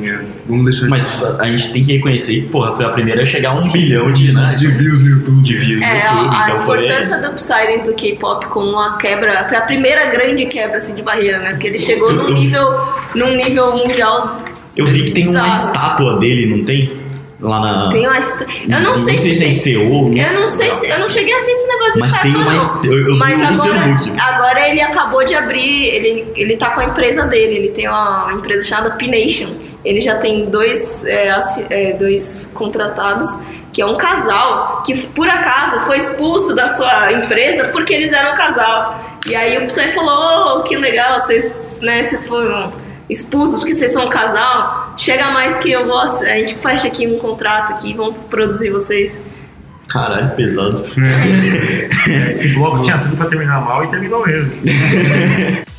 [0.48, 3.26] vamos deixar Mas isso a gente tem que reconhecer que, porra, foi a primeira a
[3.26, 5.44] chegar a um bilhão de, né, de views no YouTube.
[5.44, 6.36] de views no É, YouTube.
[6.36, 9.62] a, a então foi- importância do Psy dentro do K-pop como uma quebra, foi a
[9.62, 11.52] primeira grande quebra assim, de barreira, né?
[11.52, 12.68] Porque ele chegou num nível,
[13.16, 14.42] num nível mundial.
[14.76, 15.68] Eu vi que tem uma bizarro.
[15.68, 17.06] estátua dele, não tem?
[17.40, 17.90] Lá na.
[17.92, 20.18] Tem uma est- Eu não sei se é em tem- Seul.
[20.18, 20.90] Eu não sei se.
[20.90, 22.86] Eu não cheguei a ver esse negócio de Mas estátua, tem uma não.
[22.86, 25.86] eu- eu vi Mas no agora, agora ele acabou de abrir.
[25.86, 27.58] Ele, ele tá com a empresa dele.
[27.58, 29.50] Ele tem uma empresa chamada P-Nation.
[29.88, 31.30] Ele já tem dois, é,
[31.70, 33.40] é, dois contratados,
[33.72, 38.34] que é um casal, que por acaso foi expulso da sua empresa porque eles eram
[38.34, 39.02] um casal.
[39.26, 42.70] E aí o Psy falou: oh, que legal, vocês, né, vocês foram
[43.10, 44.94] expulsos porque vocês são um casal.
[44.98, 46.00] Chega mais que eu vou.
[46.00, 49.22] A gente fecha aqui um contrato aqui, vamos produzir vocês.
[49.88, 50.84] Caralho, pesado.
[52.30, 54.52] Esse bloco tinha tudo pra terminar mal e terminou mesmo.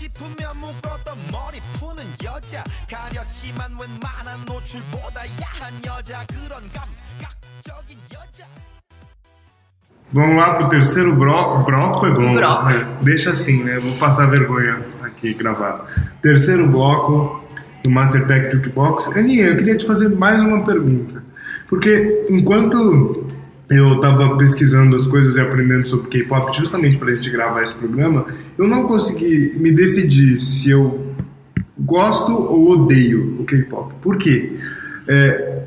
[0.00, 8.46] 싶으면 묶었던 머리 푸는 여자 가렸지만 웬만한 노출보다 야한 여자 그런 감각적인 여자
[10.12, 12.32] Vamos lá pro terceiro bro, bloco, é bom.
[12.32, 12.68] Broco.
[12.70, 12.86] né?
[13.02, 13.78] Deixa assim, né?
[13.80, 15.82] Vou passar vergonha aqui gravado.
[16.22, 17.44] Terceiro bloco
[17.82, 19.16] do Master Tech Jukebox.
[19.16, 21.22] Aninha, eu queria te fazer mais uma pergunta.
[21.68, 23.26] Porque enquanto
[23.71, 27.75] eu estava pesquisando as coisas e aprendendo sobre K-pop, justamente para a gente gravar esse
[27.75, 28.25] programa,
[28.57, 31.07] eu não consegui me decidir se eu
[31.79, 33.93] gosto ou odeio o K-pop.
[34.01, 34.57] Por quê?
[35.07, 35.63] É,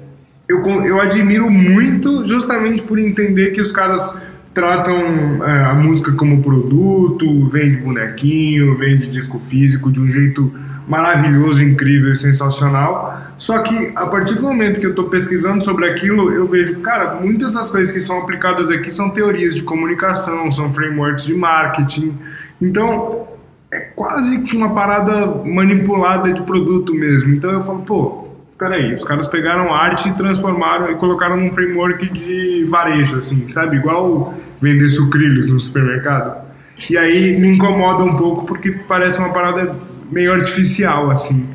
[0.48, 4.16] eu, eu admiro muito justamente por entender que os caras
[4.52, 10.52] tratam é, a música como produto, vende bonequinho, vende disco físico de um jeito
[10.86, 13.22] maravilhoso, incrível e sensacional.
[13.36, 17.14] Só que a partir do momento que eu estou pesquisando sobre aquilo, eu vejo, cara,
[17.20, 22.18] muitas das coisas que são aplicadas aqui são teorias de comunicação, são frameworks de marketing.
[22.60, 23.26] Então,
[23.74, 27.34] é quase que uma parada manipulada de produto mesmo.
[27.34, 32.08] Então eu falo, pô, peraí, os caras pegaram arte e transformaram e colocaram num framework
[32.08, 33.76] de varejo, assim, sabe?
[33.76, 36.44] Igual vender sucrilhos no supermercado.
[36.88, 39.74] E aí me incomoda um pouco porque parece uma parada
[40.10, 41.48] meio artificial, assim.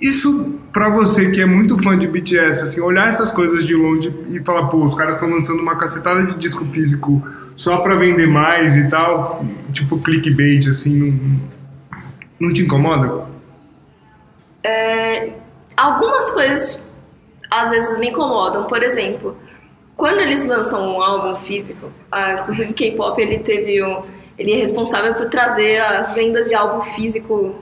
[0.00, 4.12] Isso pra você que é muito fã de BTS, assim, olhar essas coisas de longe
[4.28, 7.22] e falar, pô, os caras estão lançando uma cacetada de disco físico
[7.56, 11.40] só pra vender mais e tal, tipo clickbait, assim, não,
[12.40, 13.28] não te incomoda?
[14.62, 15.32] É,
[15.76, 16.82] algumas coisas
[17.50, 18.64] às vezes me incomodam.
[18.64, 19.36] Por exemplo,
[19.96, 24.02] quando eles lançam um álbum físico, ah, inclusive o K-pop ele teve um,
[24.40, 27.54] ele é responsável por trazer as vendas de álbum físico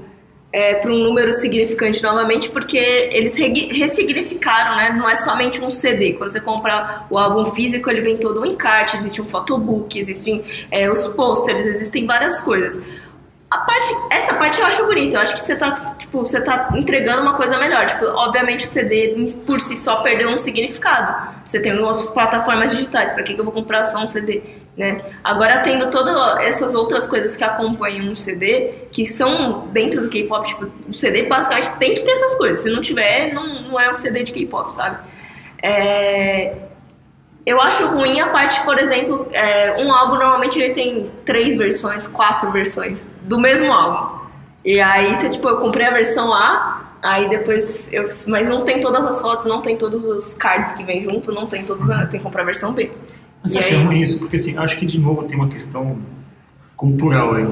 [0.80, 2.78] para um número significante novamente, porque
[3.12, 4.96] eles re- ressignificaram, né?
[4.98, 6.14] Não é somente um CD.
[6.14, 10.42] Quando você compra o álbum físico, ele vem todo um encarte, existe um photobook, existem
[10.70, 12.82] é, os posters, existem várias coisas.
[13.50, 15.16] A parte, essa parte eu acho bonita.
[15.16, 17.86] Eu acho que você tá, tipo, você tá entregando uma coisa melhor.
[17.86, 19.14] Tipo, obviamente o CD
[19.46, 21.30] por si só perdeu um significado.
[21.44, 23.12] Você tem outras plataformas digitais.
[23.12, 24.42] Para que, que eu vou comprar só um CD,
[24.78, 25.02] né?
[25.24, 30.46] Agora tendo todas essas outras coisas que acompanham um CD, que são dentro do K-pop,
[30.46, 32.60] tipo, o CD basicamente tem que ter essas coisas.
[32.60, 34.98] Se não tiver, não, não é um CD de K-pop, sabe?
[35.60, 36.54] É,
[37.44, 42.06] eu acho ruim a parte, por exemplo, é, um álbum normalmente ele tem três versões,
[42.06, 44.18] quatro versões do mesmo álbum.
[44.64, 48.06] E aí você, tipo, eu comprei a versão A, aí depois eu.
[48.28, 51.46] Mas não tem todas as fotos, não tem todos os cards que vem junto, não
[51.46, 51.84] tem todos.
[52.10, 52.92] Tem que comprar a versão B.
[53.48, 54.18] Mas E acha aí- ruim isso?
[54.18, 55.96] Porque assim, acho que de novo tem uma questão
[56.76, 57.46] cultural aí.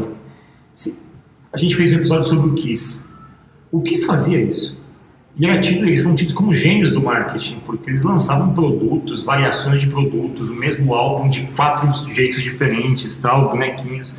[1.53, 3.03] A gente fez um episódio sobre o Kiss.
[3.73, 4.77] O Kiss fazia isso.
[5.39, 9.81] E era tido, eles são tidos como gênios do marketing, porque eles lançavam produtos, variações
[9.83, 14.15] de produtos, o mesmo álbum de quatro jeitos diferentes, tal, bonequinhos.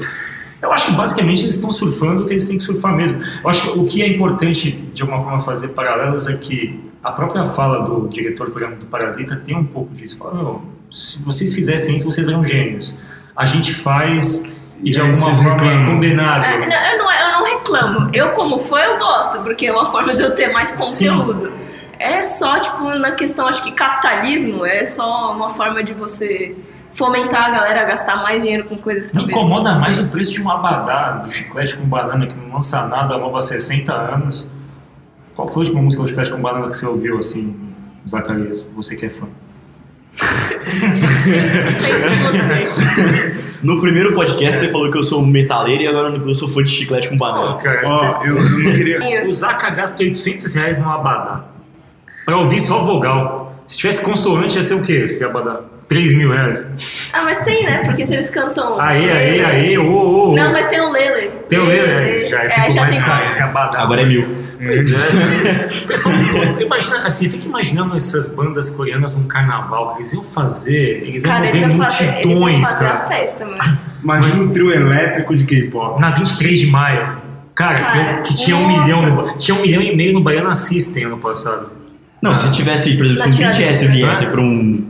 [0.61, 3.19] Eu acho que basicamente eles estão surfando o que eles têm que surfar mesmo.
[3.43, 7.11] Eu acho que o que é importante, de alguma forma, fazer paralelos é que a
[7.11, 10.17] própria fala do diretor do programa do Parasita tem um pouco disso.
[10.17, 12.95] Fala, "Não, se vocês fizessem isso, vocês eram gênios.
[13.35, 14.43] A gente faz
[14.83, 15.85] e de E alguma forma é reclamam.
[15.93, 16.49] condenável.
[16.49, 18.09] É, não, eu, não, eu não reclamo.
[18.13, 21.51] Eu, como fã, eu gosto, porque é uma forma de eu ter mais conteúdo.
[21.99, 26.55] É só, tipo, na questão, acho que capitalismo é só uma forma de você
[26.93, 29.99] fomentar a galera a gastar mais dinheiro com coisas que Me talvez incomoda não mais
[29.99, 33.41] o preço de um abadá, do chiclete com banana, que não lança nada novo há
[33.41, 34.47] 60 anos.
[35.35, 37.55] Qual foi a última música do chiclete com banana que você ouviu, assim,
[38.07, 38.67] Zacarias?
[38.75, 39.27] Você que é fã.
[40.17, 43.47] Sempre, sempre você.
[43.63, 46.63] No primeiro podcast você falou que eu sou um metaleiro e agora eu sou fã
[46.63, 47.57] de chiclete com banana.
[47.57, 49.25] cara, Ó, eu, eu não queria.
[49.27, 51.45] O Zaca gasta 800 reais num abadá.
[52.25, 53.55] Pra ouvir só vogal.
[53.65, 55.61] Se tivesse consoante, ia ser o quê esse abadá?
[55.87, 56.65] 3 mil reais.
[57.13, 57.83] Ah, mas tem, né?
[57.85, 58.79] Porque se eles cantam.
[58.79, 60.35] Aí, aí, aí, ô, ô.
[60.35, 61.31] Não, mas tem o Lele.
[61.47, 61.99] Tem o Lele, né?
[61.99, 62.25] Lele.
[62.25, 63.81] Já é, ficou já mais tem caro esse abadá.
[63.81, 64.46] Agora é mil.
[64.57, 65.81] Pois é.
[65.87, 66.15] Pessoal,
[66.59, 71.31] imagina, assim, fica imaginando essas bandas coreanas num carnaval que eles iam fazer, eles iam
[71.33, 73.07] Cara, mover eles iam fazer, eles iam multidões, fazer a cara.
[73.07, 73.79] festa, mano.
[74.03, 75.99] Imagina um trio elétrico de K-pop.
[76.01, 77.17] Na 23 de maio.
[77.53, 78.83] Cara, Cara, que, que tinha um nossa.
[78.83, 81.71] milhão no, tinha um milhão e meio no Baiana System ano passado.
[82.21, 84.85] Não, se tivesse, por exemplo, se o Tiradentes, BTS viesse pra um,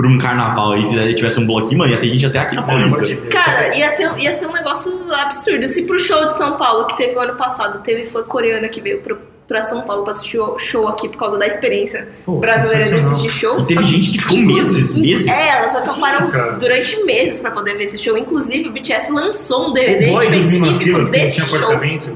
[0.00, 3.02] pra um carnaval e tivesse um bloquinho, mano, ia ter gente até aqui na Paulista.
[3.02, 3.16] de.
[3.16, 5.66] Cara, ia, ter, ia ser um negócio absurdo.
[5.66, 8.80] Se pro show de São Paulo, que teve o ano passado, teve fã coreana que
[8.80, 12.38] veio pro, pra São Paulo pra assistir o show aqui por causa da experiência Pô,
[12.38, 13.60] brasileira de assistir show.
[13.60, 15.28] E teve gente que ficou meses, meses.
[15.28, 16.26] É, elas acamparam
[16.58, 18.16] durante meses pra poder ver esse show.
[18.16, 21.58] Inclusive, o BTS lançou um DVD O boy dormiu na específico fila desse tinha show.
[21.58, 22.12] apartamento.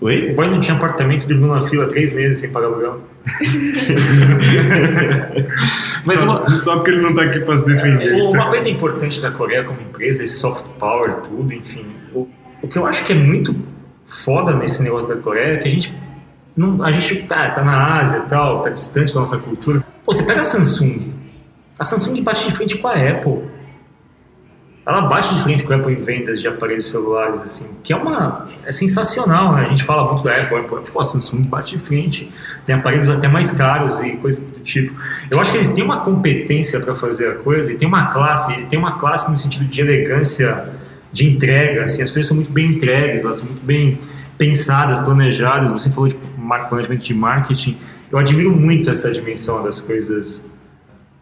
[0.00, 0.32] O Oi?
[0.34, 3.00] boy não tinha apartamento e dormiu na fila três meses sem pagar aluguel.
[6.06, 8.22] Mas só, uma, só porque ele não tá aqui pra se defender.
[8.22, 11.84] uma coisa importante da Coreia como empresa, esse soft power, tudo, enfim.
[12.14, 12.28] O,
[12.62, 13.54] o que eu acho que é muito
[14.06, 15.92] foda nesse negócio da Coreia é que a gente
[16.56, 19.84] não, a gente tá, tá na Ásia e tal, tá distante da nossa cultura.
[20.04, 21.12] Pô, você pega a Samsung.
[21.78, 23.42] A Samsung bate de frente com a Apple.
[24.86, 27.96] Ela bate de frente com a Apple em vendas de aparelhos celulares, assim, que é
[27.96, 28.46] uma.
[28.64, 29.62] é sensacional, né?
[29.62, 32.30] A gente fala muito da Apple, Apple, pô, a Samsung bate de frente,
[32.64, 34.94] tem aparelhos até mais caros e coisa do tipo.
[35.28, 38.54] Eu acho que eles têm uma competência para fazer a coisa e tem uma classe,
[38.66, 40.72] tem uma classe no sentido de elegância
[41.12, 43.98] de entrega, assim, as coisas são muito bem entregues, elas são muito bem
[44.38, 45.72] pensadas, planejadas.
[45.72, 46.14] Você falou de
[46.68, 47.76] planejamento de marketing,
[48.12, 50.44] eu admiro muito essa dimensão das coisas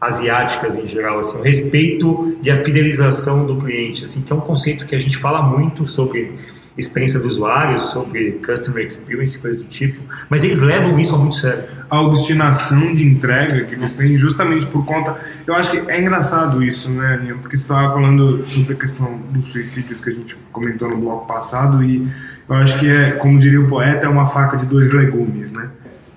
[0.04, 4.40] asiáticas em geral, assim, o respeito e a fidelização do cliente, assim, que é um
[4.40, 6.32] conceito que a gente fala muito sobre
[6.76, 11.36] experiência do usuário, sobre customer experience, coisa do tipo, mas eles levam isso a muito
[11.36, 11.64] sério.
[11.88, 15.16] a obstinação de entrega que eles têm justamente por conta.
[15.46, 17.36] Eu acho que é engraçado isso, né, Aninha?
[17.36, 21.26] Porque você estava falando sobre a questão dos suicídios que a gente comentou no bloco
[21.26, 22.08] passado e
[22.48, 25.68] eu acho que é, como diria o poeta, é uma faca de dois legumes, né?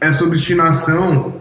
[0.02, 1.36] Essa obstinação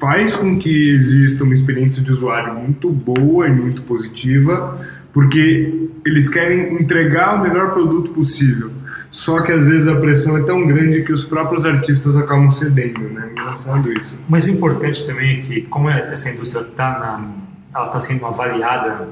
[0.00, 4.80] faz com que exista uma experiência de usuário muito boa e muito positiva,
[5.12, 8.70] porque eles querem entregar o melhor produto possível.
[9.10, 13.00] Só que às vezes a pressão é tão grande que os próprios artistas acabam cedendo,
[13.10, 13.28] né?
[13.32, 14.16] Engraçado isso.
[14.26, 17.28] Mas o importante também é que, como essa indústria está
[17.74, 19.08] tá sendo avaliada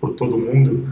[0.00, 0.88] por todo mundo,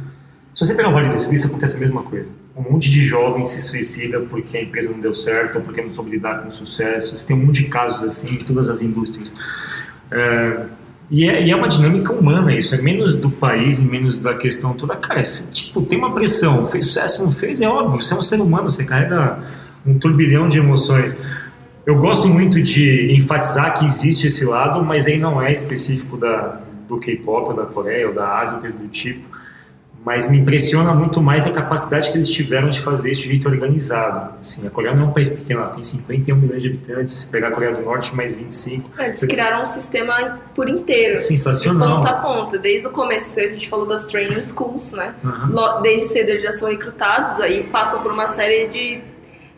[0.53, 2.29] se você pegar o Vale do Silício, acontece a mesma coisa.
[2.59, 5.91] Um monte de jovens se suicida porque a empresa não deu certo ou porque não
[5.91, 7.19] soube lidar com o sucesso.
[7.19, 9.35] Você tem um monte de casos assim em todas as indústrias.
[10.11, 10.67] É,
[11.11, 14.35] e, é, e é uma dinâmica humana isso, é menos do país e menos da
[14.35, 14.97] questão toda.
[14.97, 18.41] Cara, tipo, tem uma pressão, fez sucesso, não fez, é óbvio, você é um ser
[18.41, 19.39] humano, você carrega
[19.87, 21.19] um turbilhão de emoções.
[21.87, 26.61] Eu gosto muito de enfatizar que existe esse lado, mas aí não é específico da,
[26.87, 29.38] do K-pop, ou da Coreia, ou da Ásia, coisa do tipo.
[30.09, 33.47] Mas me impressiona muito mais a capacidade que eles tiveram de fazer isso de jeito
[33.47, 34.37] organizado.
[34.41, 37.13] Assim, a Coreia não é um país pequeno, ela tem 51 milhões de habitantes.
[37.13, 38.91] Se pegar a Coreia do Norte, mais 25.
[38.99, 41.21] Eles criaram um sistema por inteiro.
[41.21, 41.89] Sensacional.
[41.89, 42.59] De ponta a ponta.
[42.59, 45.15] Desde o começo, a gente falou das training schools, né?
[45.23, 45.83] Uhum.
[45.83, 49.03] Desde cedo eles já são recrutados, aí passam por uma série de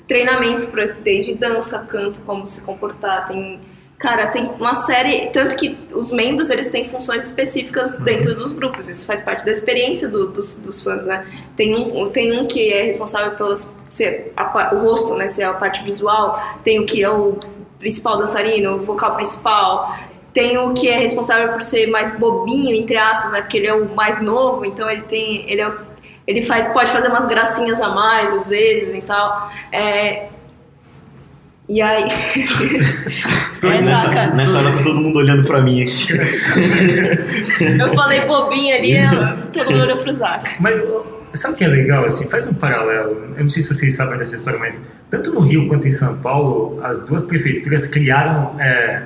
[0.09, 0.69] treinamentos,
[1.05, 3.25] desde dança, canto, como se comportar.
[3.27, 3.61] Tem,
[4.01, 5.27] cara, tem uma série...
[5.27, 8.89] Tanto que os membros, eles têm funções específicas dentro dos grupos.
[8.89, 11.25] Isso faz parte da experiência do- dos, dos fãs, né?
[11.55, 13.69] Tem um, tem um que é responsável pelas...
[13.91, 15.27] Ser a o rosto, né?
[15.29, 16.43] Ser a parte visual.
[16.65, 17.39] Tem o que é o
[17.79, 19.95] principal dançarino, o vocal principal.
[20.33, 23.41] Tem o que é responsável por ser mais bobinho, entre aspas, né?
[23.43, 25.45] Porque ele é o mais novo, então ele tem.
[25.51, 25.77] Ele, é o-
[26.27, 29.51] ele faz, pode fazer umas gracinhas a mais às vezes e tal.
[29.73, 30.29] É,
[31.71, 32.03] e aí.
[33.63, 36.13] é, nessa, nessa hora tá todo mundo olhando pra mim aqui.
[37.79, 38.95] Eu falei bobinho ali,
[39.53, 40.51] todo mundo olhou pro Zaca.
[40.59, 40.83] Mas
[41.33, 42.05] sabe o que é legal?
[42.05, 43.35] Assim, faz um paralelo.
[43.37, 46.17] Eu não sei se vocês sabem dessa história, mas tanto no Rio quanto em São
[46.17, 49.05] Paulo, as duas prefeituras criaram é,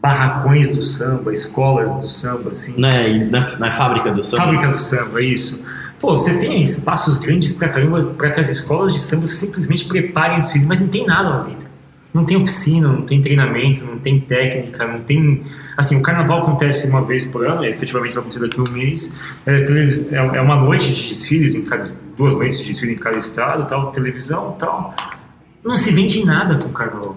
[0.00, 2.80] barracões do samba, escolas do samba, assim.
[2.80, 4.44] Né, e na, na fábrica do samba.
[4.44, 5.65] Fábrica do samba, isso.
[5.98, 10.52] Pô, você tem espaços grandes caramba para que as escolas de samba simplesmente preparem os
[10.52, 11.66] filhos, mas não tem nada lá dentro.
[12.12, 15.42] Não tem oficina, não tem treinamento, não tem técnica, não tem.
[15.76, 19.14] Assim, o carnaval acontece uma vez por ano, efetivamente vai acontecer daqui a um mês.
[19.44, 19.56] É,
[20.12, 21.84] é é uma noite de desfiles, em cada,
[22.16, 24.94] duas noites de desfile em cada estado, tal, televisão tal.
[25.62, 27.16] Não se vende nada com o carnaval.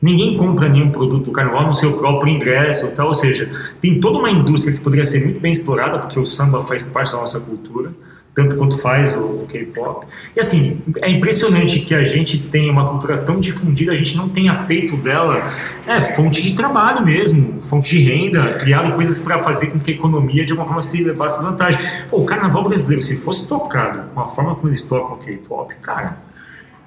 [0.00, 3.08] Ninguém compra nenhum produto do carnaval no seu próprio ingresso, tal.
[3.08, 3.50] Ou seja,
[3.80, 7.10] tem toda uma indústria que poderia ser muito bem explorada, porque o samba faz parte
[7.10, 7.92] da nossa cultura,
[8.38, 10.06] tanto quanto faz o, K-pop.
[10.36, 14.28] E assim, é impressionante que a gente tenha uma cultura tão difundida, a gente não
[14.28, 15.50] tenha feito dela
[15.84, 19.94] é, fonte de trabalho mesmo, fonte de renda, criado coisas para fazer com que a
[19.94, 21.80] economia de alguma forma se levasse vantagem.
[22.08, 25.74] Pô, o carnaval brasileiro, se fosse tocado com a forma como eles tocam o K-pop,
[25.82, 26.18] cara,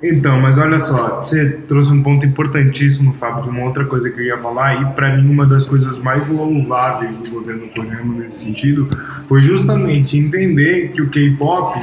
[0.04, 4.20] Então, mas olha só, você trouxe um ponto importantíssimo, Fábio, de uma outra coisa que
[4.20, 8.46] eu ia falar, e para mim uma das coisas mais louváveis do governo coreano nesse
[8.46, 11.80] sentido foi justamente entender que o K-pop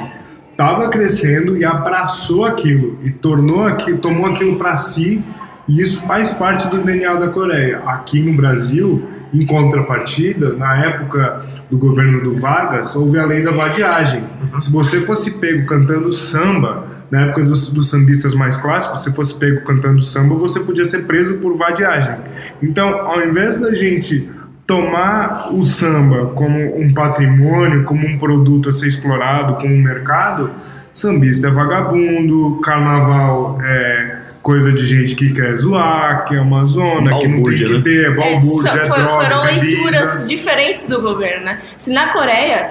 [0.51, 5.23] estava crescendo e abraçou aquilo e tornou aquilo, tomou aquilo para si,
[5.69, 7.83] e isso faz parte do DNA da Coreia.
[7.87, 13.53] Aqui no Brasil, em contrapartida, na época do governo do Vargas, houve a lei da
[13.53, 14.25] vadiagem.
[14.59, 19.35] Se você fosse pego cantando samba, na época dos, dos sambistas mais clássicos, se fosse
[19.35, 22.17] pego cantando samba, você podia ser preso por vadiagem.
[22.63, 24.29] Então, ao invés da gente
[24.67, 30.51] tomar o samba como um patrimônio, como um produto a ser explorado, como um mercado,
[30.93, 37.19] sambista é vagabundo, carnaval é coisa de gente que quer zoar, que é uma zona,
[37.19, 37.81] que não tem que né?
[37.83, 41.61] ter, É, balbúrdia, só- é foram, droga, foram leituras diferentes do governo, né?
[41.77, 42.71] Se na Coreia,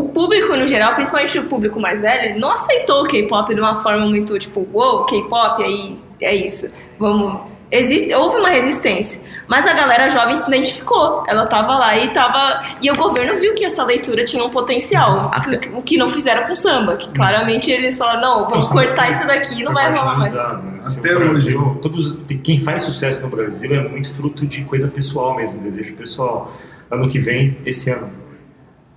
[0.00, 3.82] o público no geral, principalmente o público mais velho, não aceitou o K-pop de uma
[3.82, 7.40] forma muito tipo, uou, K-pop, aí é isso, vamos.
[7.68, 11.24] Existe, houve uma resistência, mas a galera jovem se identificou.
[11.26, 12.62] Ela tava lá e tava.
[12.80, 15.30] E o governo viu que essa leitura tinha um potencial.
[15.32, 16.94] Até- O que não fizeram com o samba.
[16.96, 20.32] Que claramente eles falaram, não, vamos cortar foi- isso daqui e não vai rolar mais.
[20.32, 20.42] né?
[20.80, 21.26] Assim, Até o hoje.
[21.28, 25.92] Brasil, todos, quem faz sucesso no Brasil é muito fruto de coisa pessoal mesmo, desejo
[25.94, 26.52] pessoal.
[26.88, 28.08] Ano que vem, esse ano,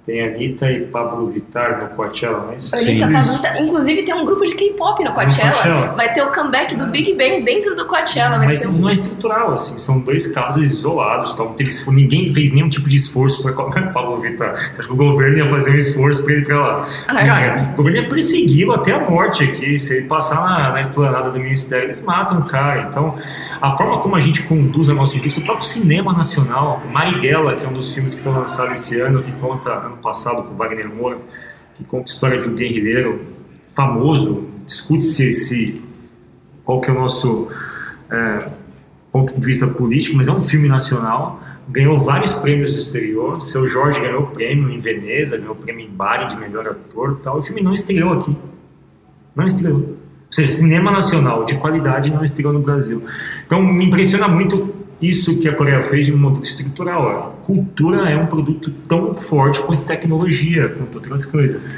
[0.09, 2.75] Tem Anitta e Pablo Vittar no Coachella, não é isso?
[2.75, 3.59] Anitta.
[3.59, 5.51] Inclusive tem um grupo de K-pop no Coachella.
[5.51, 5.87] Coachella.
[5.95, 8.39] Vai ter o comeback do Big Bang dentro do Coachella.
[8.39, 8.71] Vai Mas ser um...
[8.71, 11.33] não é estrutural, assim, são dois casos isolados.
[11.33, 13.55] Então, teve esfor- ninguém fez nenhum tipo de esforço para o
[13.93, 14.53] Pablo Vittar.
[14.71, 16.87] Acha que o governo ia fazer um esforço para ele ir para lá?
[17.07, 19.77] Ah, Cara, o governo ia persegui-lo até a morte aqui.
[19.77, 22.87] Se ele passar na, na esplanada do ministério, eles matam o cara.
[22.89, 23.13] Então,
[23.61, 27.63] a forma como a gente conduz a nossa indústria, o próprio cinema nacional, Marighella, que
[27.63, 31.17] é um dos filmes que foi lançado esse ano, que conta, passado, com Wagner Moura,
[31.75, 33.21] que conta a história de um guerrilheiro
[33.73, 35.81] famoso, discute-se esse,
[36.63, 37.47] qual que é o nosso
[38.11, 38.49] é,
[39.11, 43.67] ponto de vista político, mas é um filme nacional, ganhou vários prêmios no exterior, seu
[43.67, 47.61] Jorge ganhou prêmio em Veneza, ganhou prêmio em Bari de melhor ator tal, o filme
[47.61, 48.35] não estreou aqui,
[49.35, 49.77] não estreou.
[50.29, 53.03] Ou seja, cinema nacional de qualidade não estreou no Brasil.
[53.45, 57.09] Então me impressiona muito isso que a Coreia fez de modelo estrutural.
[57.09, 61.69] A cultura é um produto tão forte quanto tecnologia, quanto outras coisas.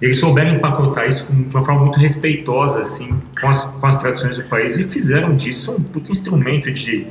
[0.00, 3.96] E eles souberam empacotar isso de uma forma muito respeitosa, assim, com as, com as
[3.96, 7.06] tradições do país e fizeram disso um puto instrumento de,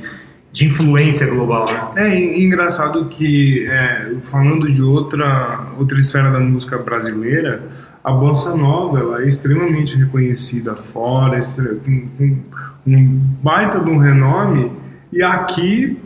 [0.52, 2.16] de influência global, né?
[2.16, 7.62] É engraçado que, é, falando de outra, outra esfera da música brasileira,
[8.04, 11.40] a bossa nova ela é extremamente reconhecida fora,
[11.84, 12.36] com, com
[12.86, 14.70] um baita de um renome,
[15.16, 15.96] e aqui,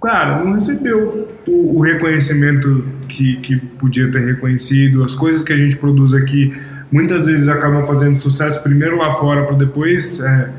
[0.00, 5.02] cara, não recebeu o, o reconhecimento que, que podia ter reconhecido.
[5.02, 6.56] As coisas que a gente produz aqui
[6.88, 10.50] muitas vezes acabam fazendo sucesso primeiro lá fora para depois é,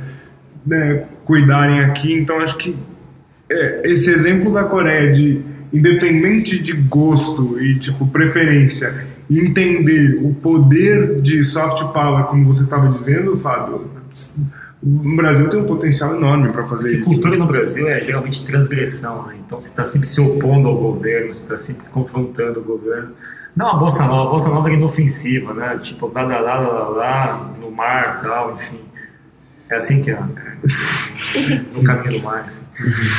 [0.66, 2.12] né, cuidarem aqui.
[2.12, 2.76] Então acho que
[3.50, 11.22] é, esse exemplo da Coreia de independente de gosto e tipo preferência entender o poder
[11.22, 13.90] de soft power como você estava dizendo Fábio
[14.82, 18.46] o Brasil tem um potencial enorme para fazer Porque isso cultura no Brasil é geralmente
[18.46, 19.36] transgressão, né?
[19.46, 23.12] Então você está sempre se opondo ao governo, você está sempre confrontando o governo.
[23.56, 25.78] Não a bossa nova, a bossa nova é inofensiva, né?
[25.82, 28.80] Tipo, lá, lá, lá, lá, lá, no mar tal, enfim.
[29.70, 30.20] É assim que é.
[31.76, 32.52] no caminho do mar.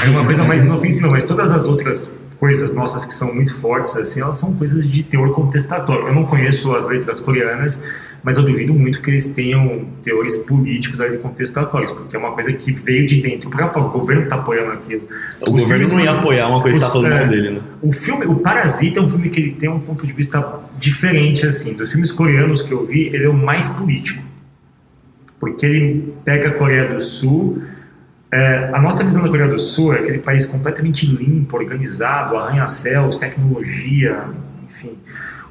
[0.06, 3.94] É uma coisa mais inofensiva, mas todas as outras coisas nossas que são muito fortes,
[3.98, 6.08] assim, elas são coisas de teor contestatório.
[6.08, 7.84] Eu não conheço as letras coreanas,
[8.22, 12.52] mas eu duvido muito que eles tenham teores políticos ali contestatórios, porque é uma coisa
[12.52, 13.86] que veio de dentro para fora.
[13.86, 15.02] O governo está apoiando aquilo.
[15.46, 17.60] O Os governo não ia apoiar uma coisa que os- tá falando mal dele, né?
[17.82, 21.46] o filme, o Parasita é um filme que ele tem um ponto de vista diferente,
[21.46, 21.72] assim.
[21.74, 24.22] Dos filmes coreanos que eu vi, ele é o mais político.
[25.38, 27.62] Porque ele pega a Coreia do Sul...
[28.32, 33.16] é, a nossa visão da Coreia do Sul é aquele país completamente limpo, organizado, arranha-céus,
[33.16, 34.24] tecnologia,
[34.68, 34.92] enfim.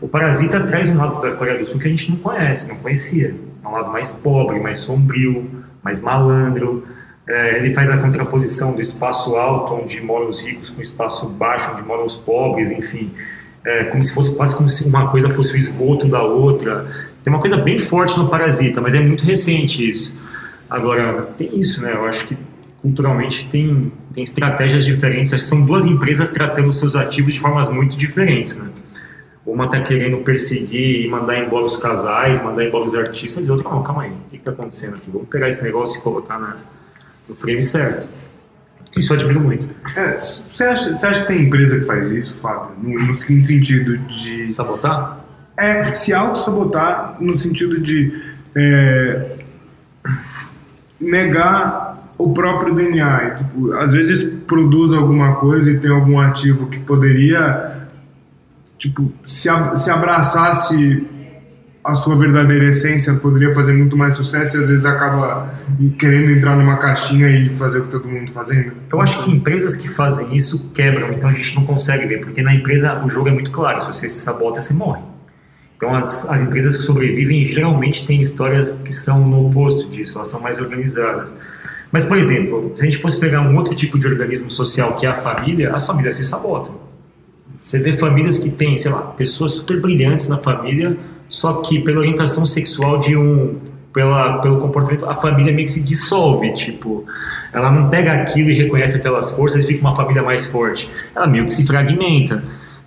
[0.01, 2.77] O Parasita traz um lado da Coreia do Sul que a gente não conhece, não
[2.77, 3.35] conhecia.
[3.63, 5.49] É um lado mais pobre, mais sombrio,
[5.83, 6.85] mais malandro.
[7.27, 11.27] É, ele faz a contraposição do espaço alto, onde moram os ricos, com o espaço
[11.27, 13.11] baixo, onde moram os pobres, enfim.
[13.65, 16.87] É, como se fosse quase como se uma coisa fosse o esgoto da outra.
[17.23, 20.17] Tem uma coisa bem forte no Parasita, mas é muito recente isso.
[20.69, 21.93] Agora, tem isso, né?
[21.93, 22.37] Eu acho que
[22.81, 25.39] culturalmente tem, tem estratégias diferentes.
[25.43, 28.69] São duas empresas tratando seus ativos de formas muito diferentes, né?
[29.51, 33.69] Uma está querendo perseguir e mandar embora os casais, mandar embora os artistas, e outra,
[33.69, 35.09] não, calma aí, o que está acontecendo aqui?
[35.11, 36.57] Vamos pegar esse negócio e colocar na,
[37.27, 38.07] no frame certo.
[38.97, 39.69] Isso eu admiro muito.
[39.95, 42.75] É, você, acha, você acha que tem empresa que faz isso, Fábio?
[42.81, 45.19] No, no seguinte sentido de Sabotar?
[45.55, 48.13] É, se auto-sabotar no sentido de
[48.55, 49.37] é,
[50.99, 53.35] negar o próprio DNA.
[53.37, 57.78] Tipo, às vezes produz alguma coisa e tem algum ativo que poderia
[58.79, 61.05] tipo, se, se abraçasse
[61.83, 65.53] a sua verdadeira essência, poderia fazer muito mais sucesso e às vezes acaba
[65.97, 68.73] querendo entrar numa caixinha e fazer o que todo mundo fazendo.
[68.91, 72.41] Eu acho que empresas que fazem isso quebram, então a gente não consegue ver, porque
[72.41, 75.01] na empresa o jogo é muito claro, se você se sabota, você morre.
[75.77, 80.27] Então as, as empresas que sobrevivem geralmente têm histórias que são no oposto disso, elas
[80.27, 81.33] são mais organizadas.
[81.91, 85.05] Mas, por exemplo, se a gente fosse pegar um outro tipo de organismo social que
[85.05, 86.88] é a família, as famílias se sabotam.
[87.61, 90.97] Você vê famílias que têm, sei lá, pessoas super brilhantes na família,
[91.27, 93.57] só que pela orientação sexual de um,
[93.93, 97.05] pela, pelo comportamento, a família meio que se dissolve, tipo,
[97.53, 100.89] ela não pega aquilo e reconhece aquelas forças e fica uma família mais forte.
[101.15, 102.43] Ela meio que se fragmenta.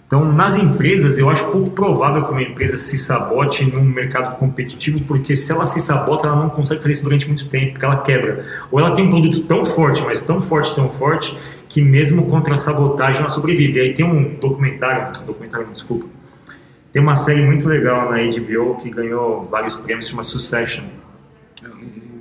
[0.06, 5.00] Então, nas empresas, eu acho pouco provável que uma empresa se sabote num mercado competitivo,
[5.04, 7.96] porque se ela se sabota, ela não consegue fazer isso durante muito tempo, porque ela
[7.96, 8.44] quebra.
[8.70, 11.34] Ou ela tem um produto tão forte, mas tão forte, tão forte,
[11.72, 13.78] que mesmo contra a sabotagem ela sobrevive.
[13.78, 16.04] E aí tem um documentário, documentário, não, desculpa,
[16.92, 20.84] tem uma série muito legal na HBO que ganhou vários prêmios, chama Succession,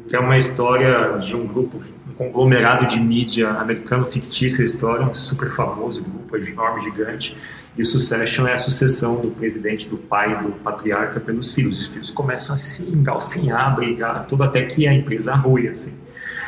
[0.08, 5.14] que é uma história de um grupo, um conglomerado de mídia americano fictícia história, um
[5.14, 7.36] super famoso grupo enorme, gigante.
[7.78, 11.78] E o Succession é a sucessão do presidente, do pai, do patriarca pelos filhos.
[11.78, 15.72] Os filhos começam a se engalfinhar, brigar, tudo até que a empresa arruia.
[15.72, 15.92] Assim.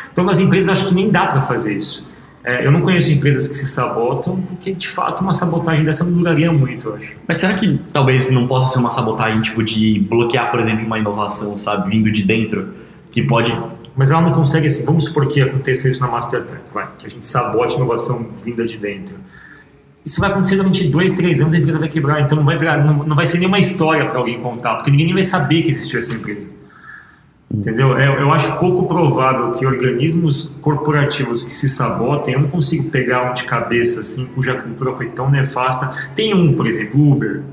[0.09, 2.12] Então, nas empresas, acho que nem dá para fazer isso.
[2.43, 6.11] É, eu não conheço empresas que se sabotam, porque de fato uma sabotagem dessa não
[6.11, 7.15] duraria muito, eu acho.
[7.25, 10.99] Mas será que talvez não possa ser uma sabotagem, tipo, de bloquear, por exemplo, uma
[10.99, 12.73] inovação, sabe, vindo de dentro,
[13.11, 13.57] que pode...
[13.95, 17.09] Mas ela não consegue, assim, vamos supor que aconteça isso na Mastertech, vai, que a
[17.09, 19.15] gente sabote a inovação vinda de dentro.
[20.05, 22.83] Isso vai acontecer durante dois, três anos, a empresa vai quebrar, então não vai, virar,
[22.83, 25.69] não, não vai ser nenhuma história para alguém contar, porque ninguém nem vai saber que
[25.69, 26.49] existiu essa empresa.
[27.53, 27.89] Entendeu?
[27.99, 33.29] Eu, eu acho pouco provável que organismos corporativos que se sabotem, eu não consigo pegar
[33.29, 35.91] um de cabeça assim, cuja cultura foi tão nefasta.
[36.15, 37.43] Tem um, por exemplo, Uber.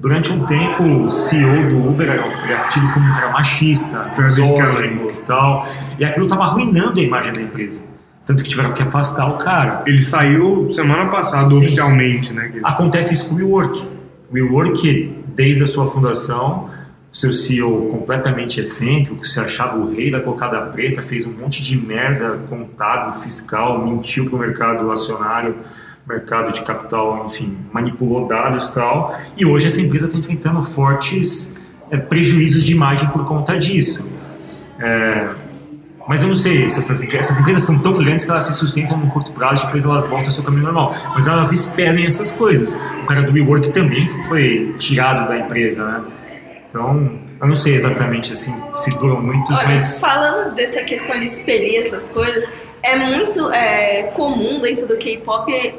[0.00, 5.22] Durante um tempo, o CEO do Uber era, tido como um cara machista, misógino e
[5.26, 5.68] tal,
[5.98, 7.82] e aquilo estava arruinando a imagem da empresa.
[8.24, 9.82] Tanto que tiveram que afastar o cara.
[9.86, 11.58] Ele saiu semana passada Sim.
[11.58, 12.52] oficialmente, né?
[12.62, 13.88] Acontece isso com o WeWork.
[14.30, 16.68] O WeWork, desde a sua fundação,
[17.10, 21.76] seu CEO completamente excêntrico, se achava o rei da cocada preta, fez um monte de
[21.76, 25.56] merda contábil, fiscal, mentiu para o mercado acionário,
[26.06, 29.18] mercado de capital, enfim, manipulou dados e tal.
[29.36, 31.54] E hoje essa empresa está enfrentando fortes
[31.90, 34.06] eh, prejuízos de imagem por conta disso.
[34.78, 35.28] É,
[36.08, 38.96] mas eu não sei, se essas, essas empresas são tão grandes que elas se sustentam
[38.96, 40.94] no curto prazo depois elas voltam ao seu caminho normal.
[41.12, 42.80] Mas elas esperem essas coisas.
[43.02, 46.04] O cara do WeWork também foi tirado da empresa, né?
[46.68, 51.24] Então, eu não sei exatamente assim se duram muitos, Olha, mas falando dessa questão de
[51.24, 52.50] expelir essas coisas,
[52.82, 55.74] é muito é, comum dentro do K-pop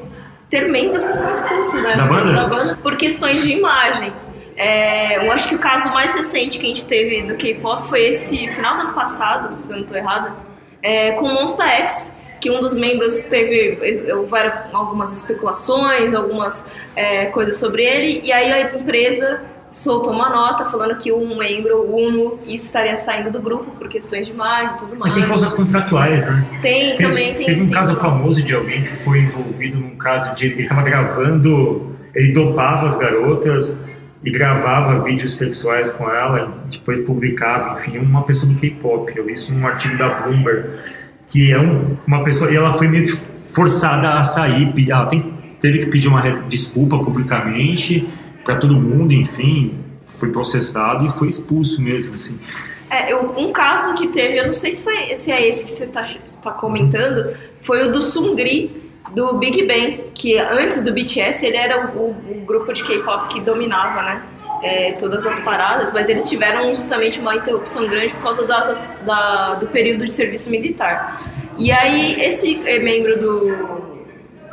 [0.49, 2.77] ter membros que são expulsos né, Da banda?
[2.81, 4.11] por questões de imagem.
[4.57, 8.07] É, eu acho que o caso mais recente que a gente teve do K-pop foi
[8.07, 10.33] esse final do ano passado, se eu não estou errada,
[10.81, 13.77] é, com o Monsta X, que um dos membros teve
[14.11, 19.41] houveram algumas especulações, algumas é, coisas sobre ele, e aí a empresa
[19.71, 24.25] soltou uma nota falando que um membro, o Uno, estaria saindo do grupo por questões
[24.25, 24.99] de imagem e tudo mais.
[25.01, 26.45] mas tem cláusulas contratuais, né?
[26.61, 27.45] Tem, Teve, também tem.
[27.45, 30.81] teve um tem caso famoso de alguém que foi envolvido num caso de ele estava
[30.81, 33.79] gravando, ele dopava as garotas
[34.23, 39.13] e gravava vídeos sexuais com ela e depois publicava, enfim, uma pessoa do K-pop.
[39.15, 40.69] Eu li isso num artigo da Bloomberg,
[41.27, 43.07] que é um- uma pessoa e ela foi meio
[43.53, 48.07] forçada a sair, ela tem- teve que pedir uma desculpa publicamente
[48.49, 49.75] para todo mundo, enfim,
[50.07, 52.39] foi processado e foi expulso mesmo, assim.
[52.89, 55.71] É, eu- um caso que teve, eu não sei se, foi, se é esse que
[55.71, 58.71] você está, está comentando, foi o do Sungri,
[59.13, 63.39] do Big Bang, que antes do BTS ele era o, o grupo de K-pop que
[63.39, 64.23] dominava, né?
[64.63, 69.53] é, todas as paradas, mas eles tiveram justamente uma interrupção grande por causa das, da,
[69.55, 71.17] do período de serviço militar.
[71.57, 73.45] E aí esse é, membro do,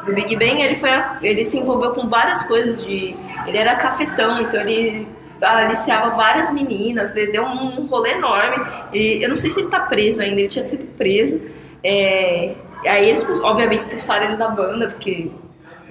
[0.07, 0.91] do Big Bang, ele, foi,
[1.23, 3.17] ele se envolveu com várias coisas de...
[3.47, 5.07] Ele era cafetão, então ele
[5.41, 8.57] aliciava várias meninas, deu um rolê enorme.
[8.93, 11.41] Ele- eu não sei se ele tá preso ainda, ele tinha sido preso.
[11.85, 12.55] É,
[12.87, 15.31] aí eles, obviamente, expulsaram ele da banda, porque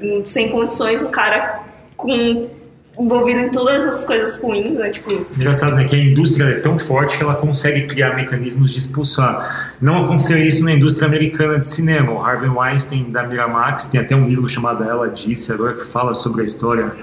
[0.01, 1.62] hum, sem condições, o cara
[1.95, 2.49] com,
[2.99, 4.89] envolvido em todas essas coisas ruins, né?
[4.89, 5.86] Tipo, Engraçado, né?
[5.86, 9.76] Que a indústria é tão forte que ela consegue criar mecanismos de expulsar.
[9.82, 12.12] Não aconteceu isso na indústria americana de cinema.
[12.14, 16.14] O Harvey Weinstein da Miramax tem até um livro chamado Ela Disse, agora que fala
[16.14, 16.93] sobre a história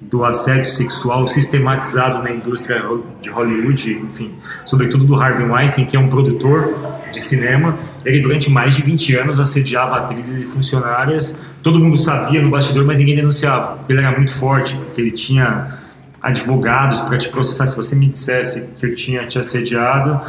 [0.00, 2.82] do assédio sexual sistematizado na indústria
[3.20, 4.32] de Hollywood, enfim,
[4.64, 6.72] sobretudo do Harvey Weinstein, que é um produtor
[7.10, 7.78] de cinema.
[8.04, 11.38] Ele, durante mais de 20 anos, assediava atrizes e funcionárias.
[11.62, 13.78] Todo mundo sabia no bastidor, mas ninguém denunciava.
[13.88, 15.78] Ele era muito forte, porque ele tinha
[16.22, 17.66] advogados para te processar.
[17.66, 20.20] Se você me dissesse que eu tinha te assediado,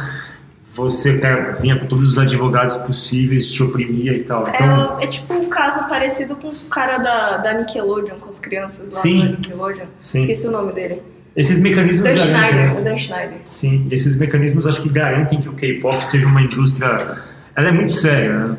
[0.74, 1.20] você
[1.60, 4.48] vinha com todos os advogados possíveis, te oprimia e tal.
[4.48, 8.94] Então, é, é tipo caso parecido com o cara da, da Nickelodeon, com as crianças
[8.94, 9.18] lá Sim.
[9.20, 9.86] da Nickelodeon.
[9.98, 10.18] Sim.
[10.18, 11.02] Esqueci o nome dele.
[11.36, 12.80] esses mecanismos Dan garantem, Schneider, né?
[12.80, 13.38] o Dan Schneider.
[13.46, 17.18] Sim, esses mecanismos acho que garantem que o K-pop seja uma indústria.
[17.54, 18.56] Ela é muito séria, né?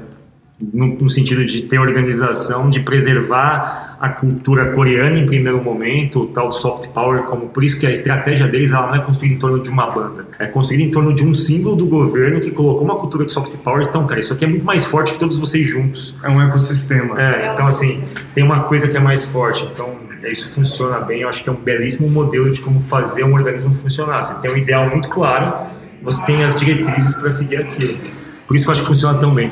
[0.74, 6.26] no, no sentido de ter organização, de preservar a cultura coreana em primeiro momento, o
[6.26, 9.36] tal do soft power, como por isso que a estratégia deles ela não é construída
[9.36, 12.50] em torno de uma banda, é construída em torno de um símbolo do governo que
[12.50, 13.86] colocou uma cultura de soft power.
[13.88, 16.16] Então, cara, isso aqui é muito mais forte que todos vocês juntos.
[16.24, 17.22] É um ecossistema.
[17.22, 19.70] É, É então assim, tem uma coisa que é mais forte.
[19.72, 21.22] Então, isso funciona bem.
[21.22, 24.24] Eu acho que é um belíssimo modelo de como fazer um organismo funcionar.
[24.24, 25.68] Você tem um ideal muito claro,
[26.02, 28.00] você tem as diretrizes para seguir aquilo.
[28.48, 29.52] Por isso que eu acho que funciona tão bem.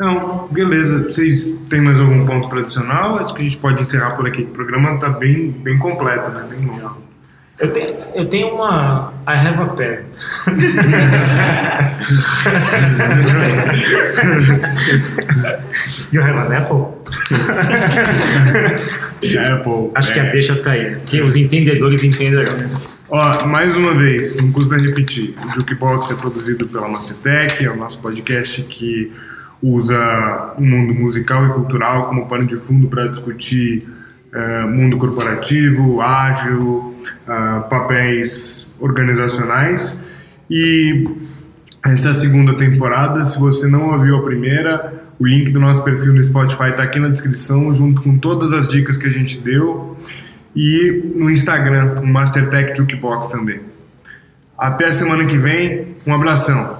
[0.00, 1.04] Não, beleza.
[1.04, 3.18] Vocês têm mais algum ponto para adicional?
[3.18, 4.44] Acho que a gente pode encerrar por aqui.
[4.44, 6.46] O programa tá bem, bem completo, né?
[6.48, 7.02] Bem longo.
[7.58, 9.12] Eu tenho, eu tenho uma.
[9.28, 9.98] I have a pen.
[16.10, 16.96] you have an apple?
[19.52, 19.90] Apple.
[19.94, 20.22] Acho que é.
[20.22, 20.96] a deixa tá aí.
[21.04, 22.56] Que os entendedores entenderão.
[23.10, 25.34] Ó, mais uma vez, não custa repetir.
[25.44, 29.12] O Jukebox é produzido pela Mastertech, é o nosso podcast que
[29.62, 33.86] usa o mundo musical e cultural como pano de fundo para discutir
[34.32, 36.94] eh, mundo corporativo, ágil,
[37.26, 40.00] ah, papéis organizacionais.
[40.48, 41.08] E
[41.84, 43.22] essa é a segunda temporada.
[43.24, 46.98] Se você não ouviu a primeira, o link do nosso perfil no Spotify está aqui
[46.98, 49.96] na descrição, junto com todas as dicas que a gente deu.
[50.54, 53.60] E no Instagram, o Mastertech Jukebox também.
[54.56, 55.88] Até a semana que vem.
[56.06, 56.79] Um abração.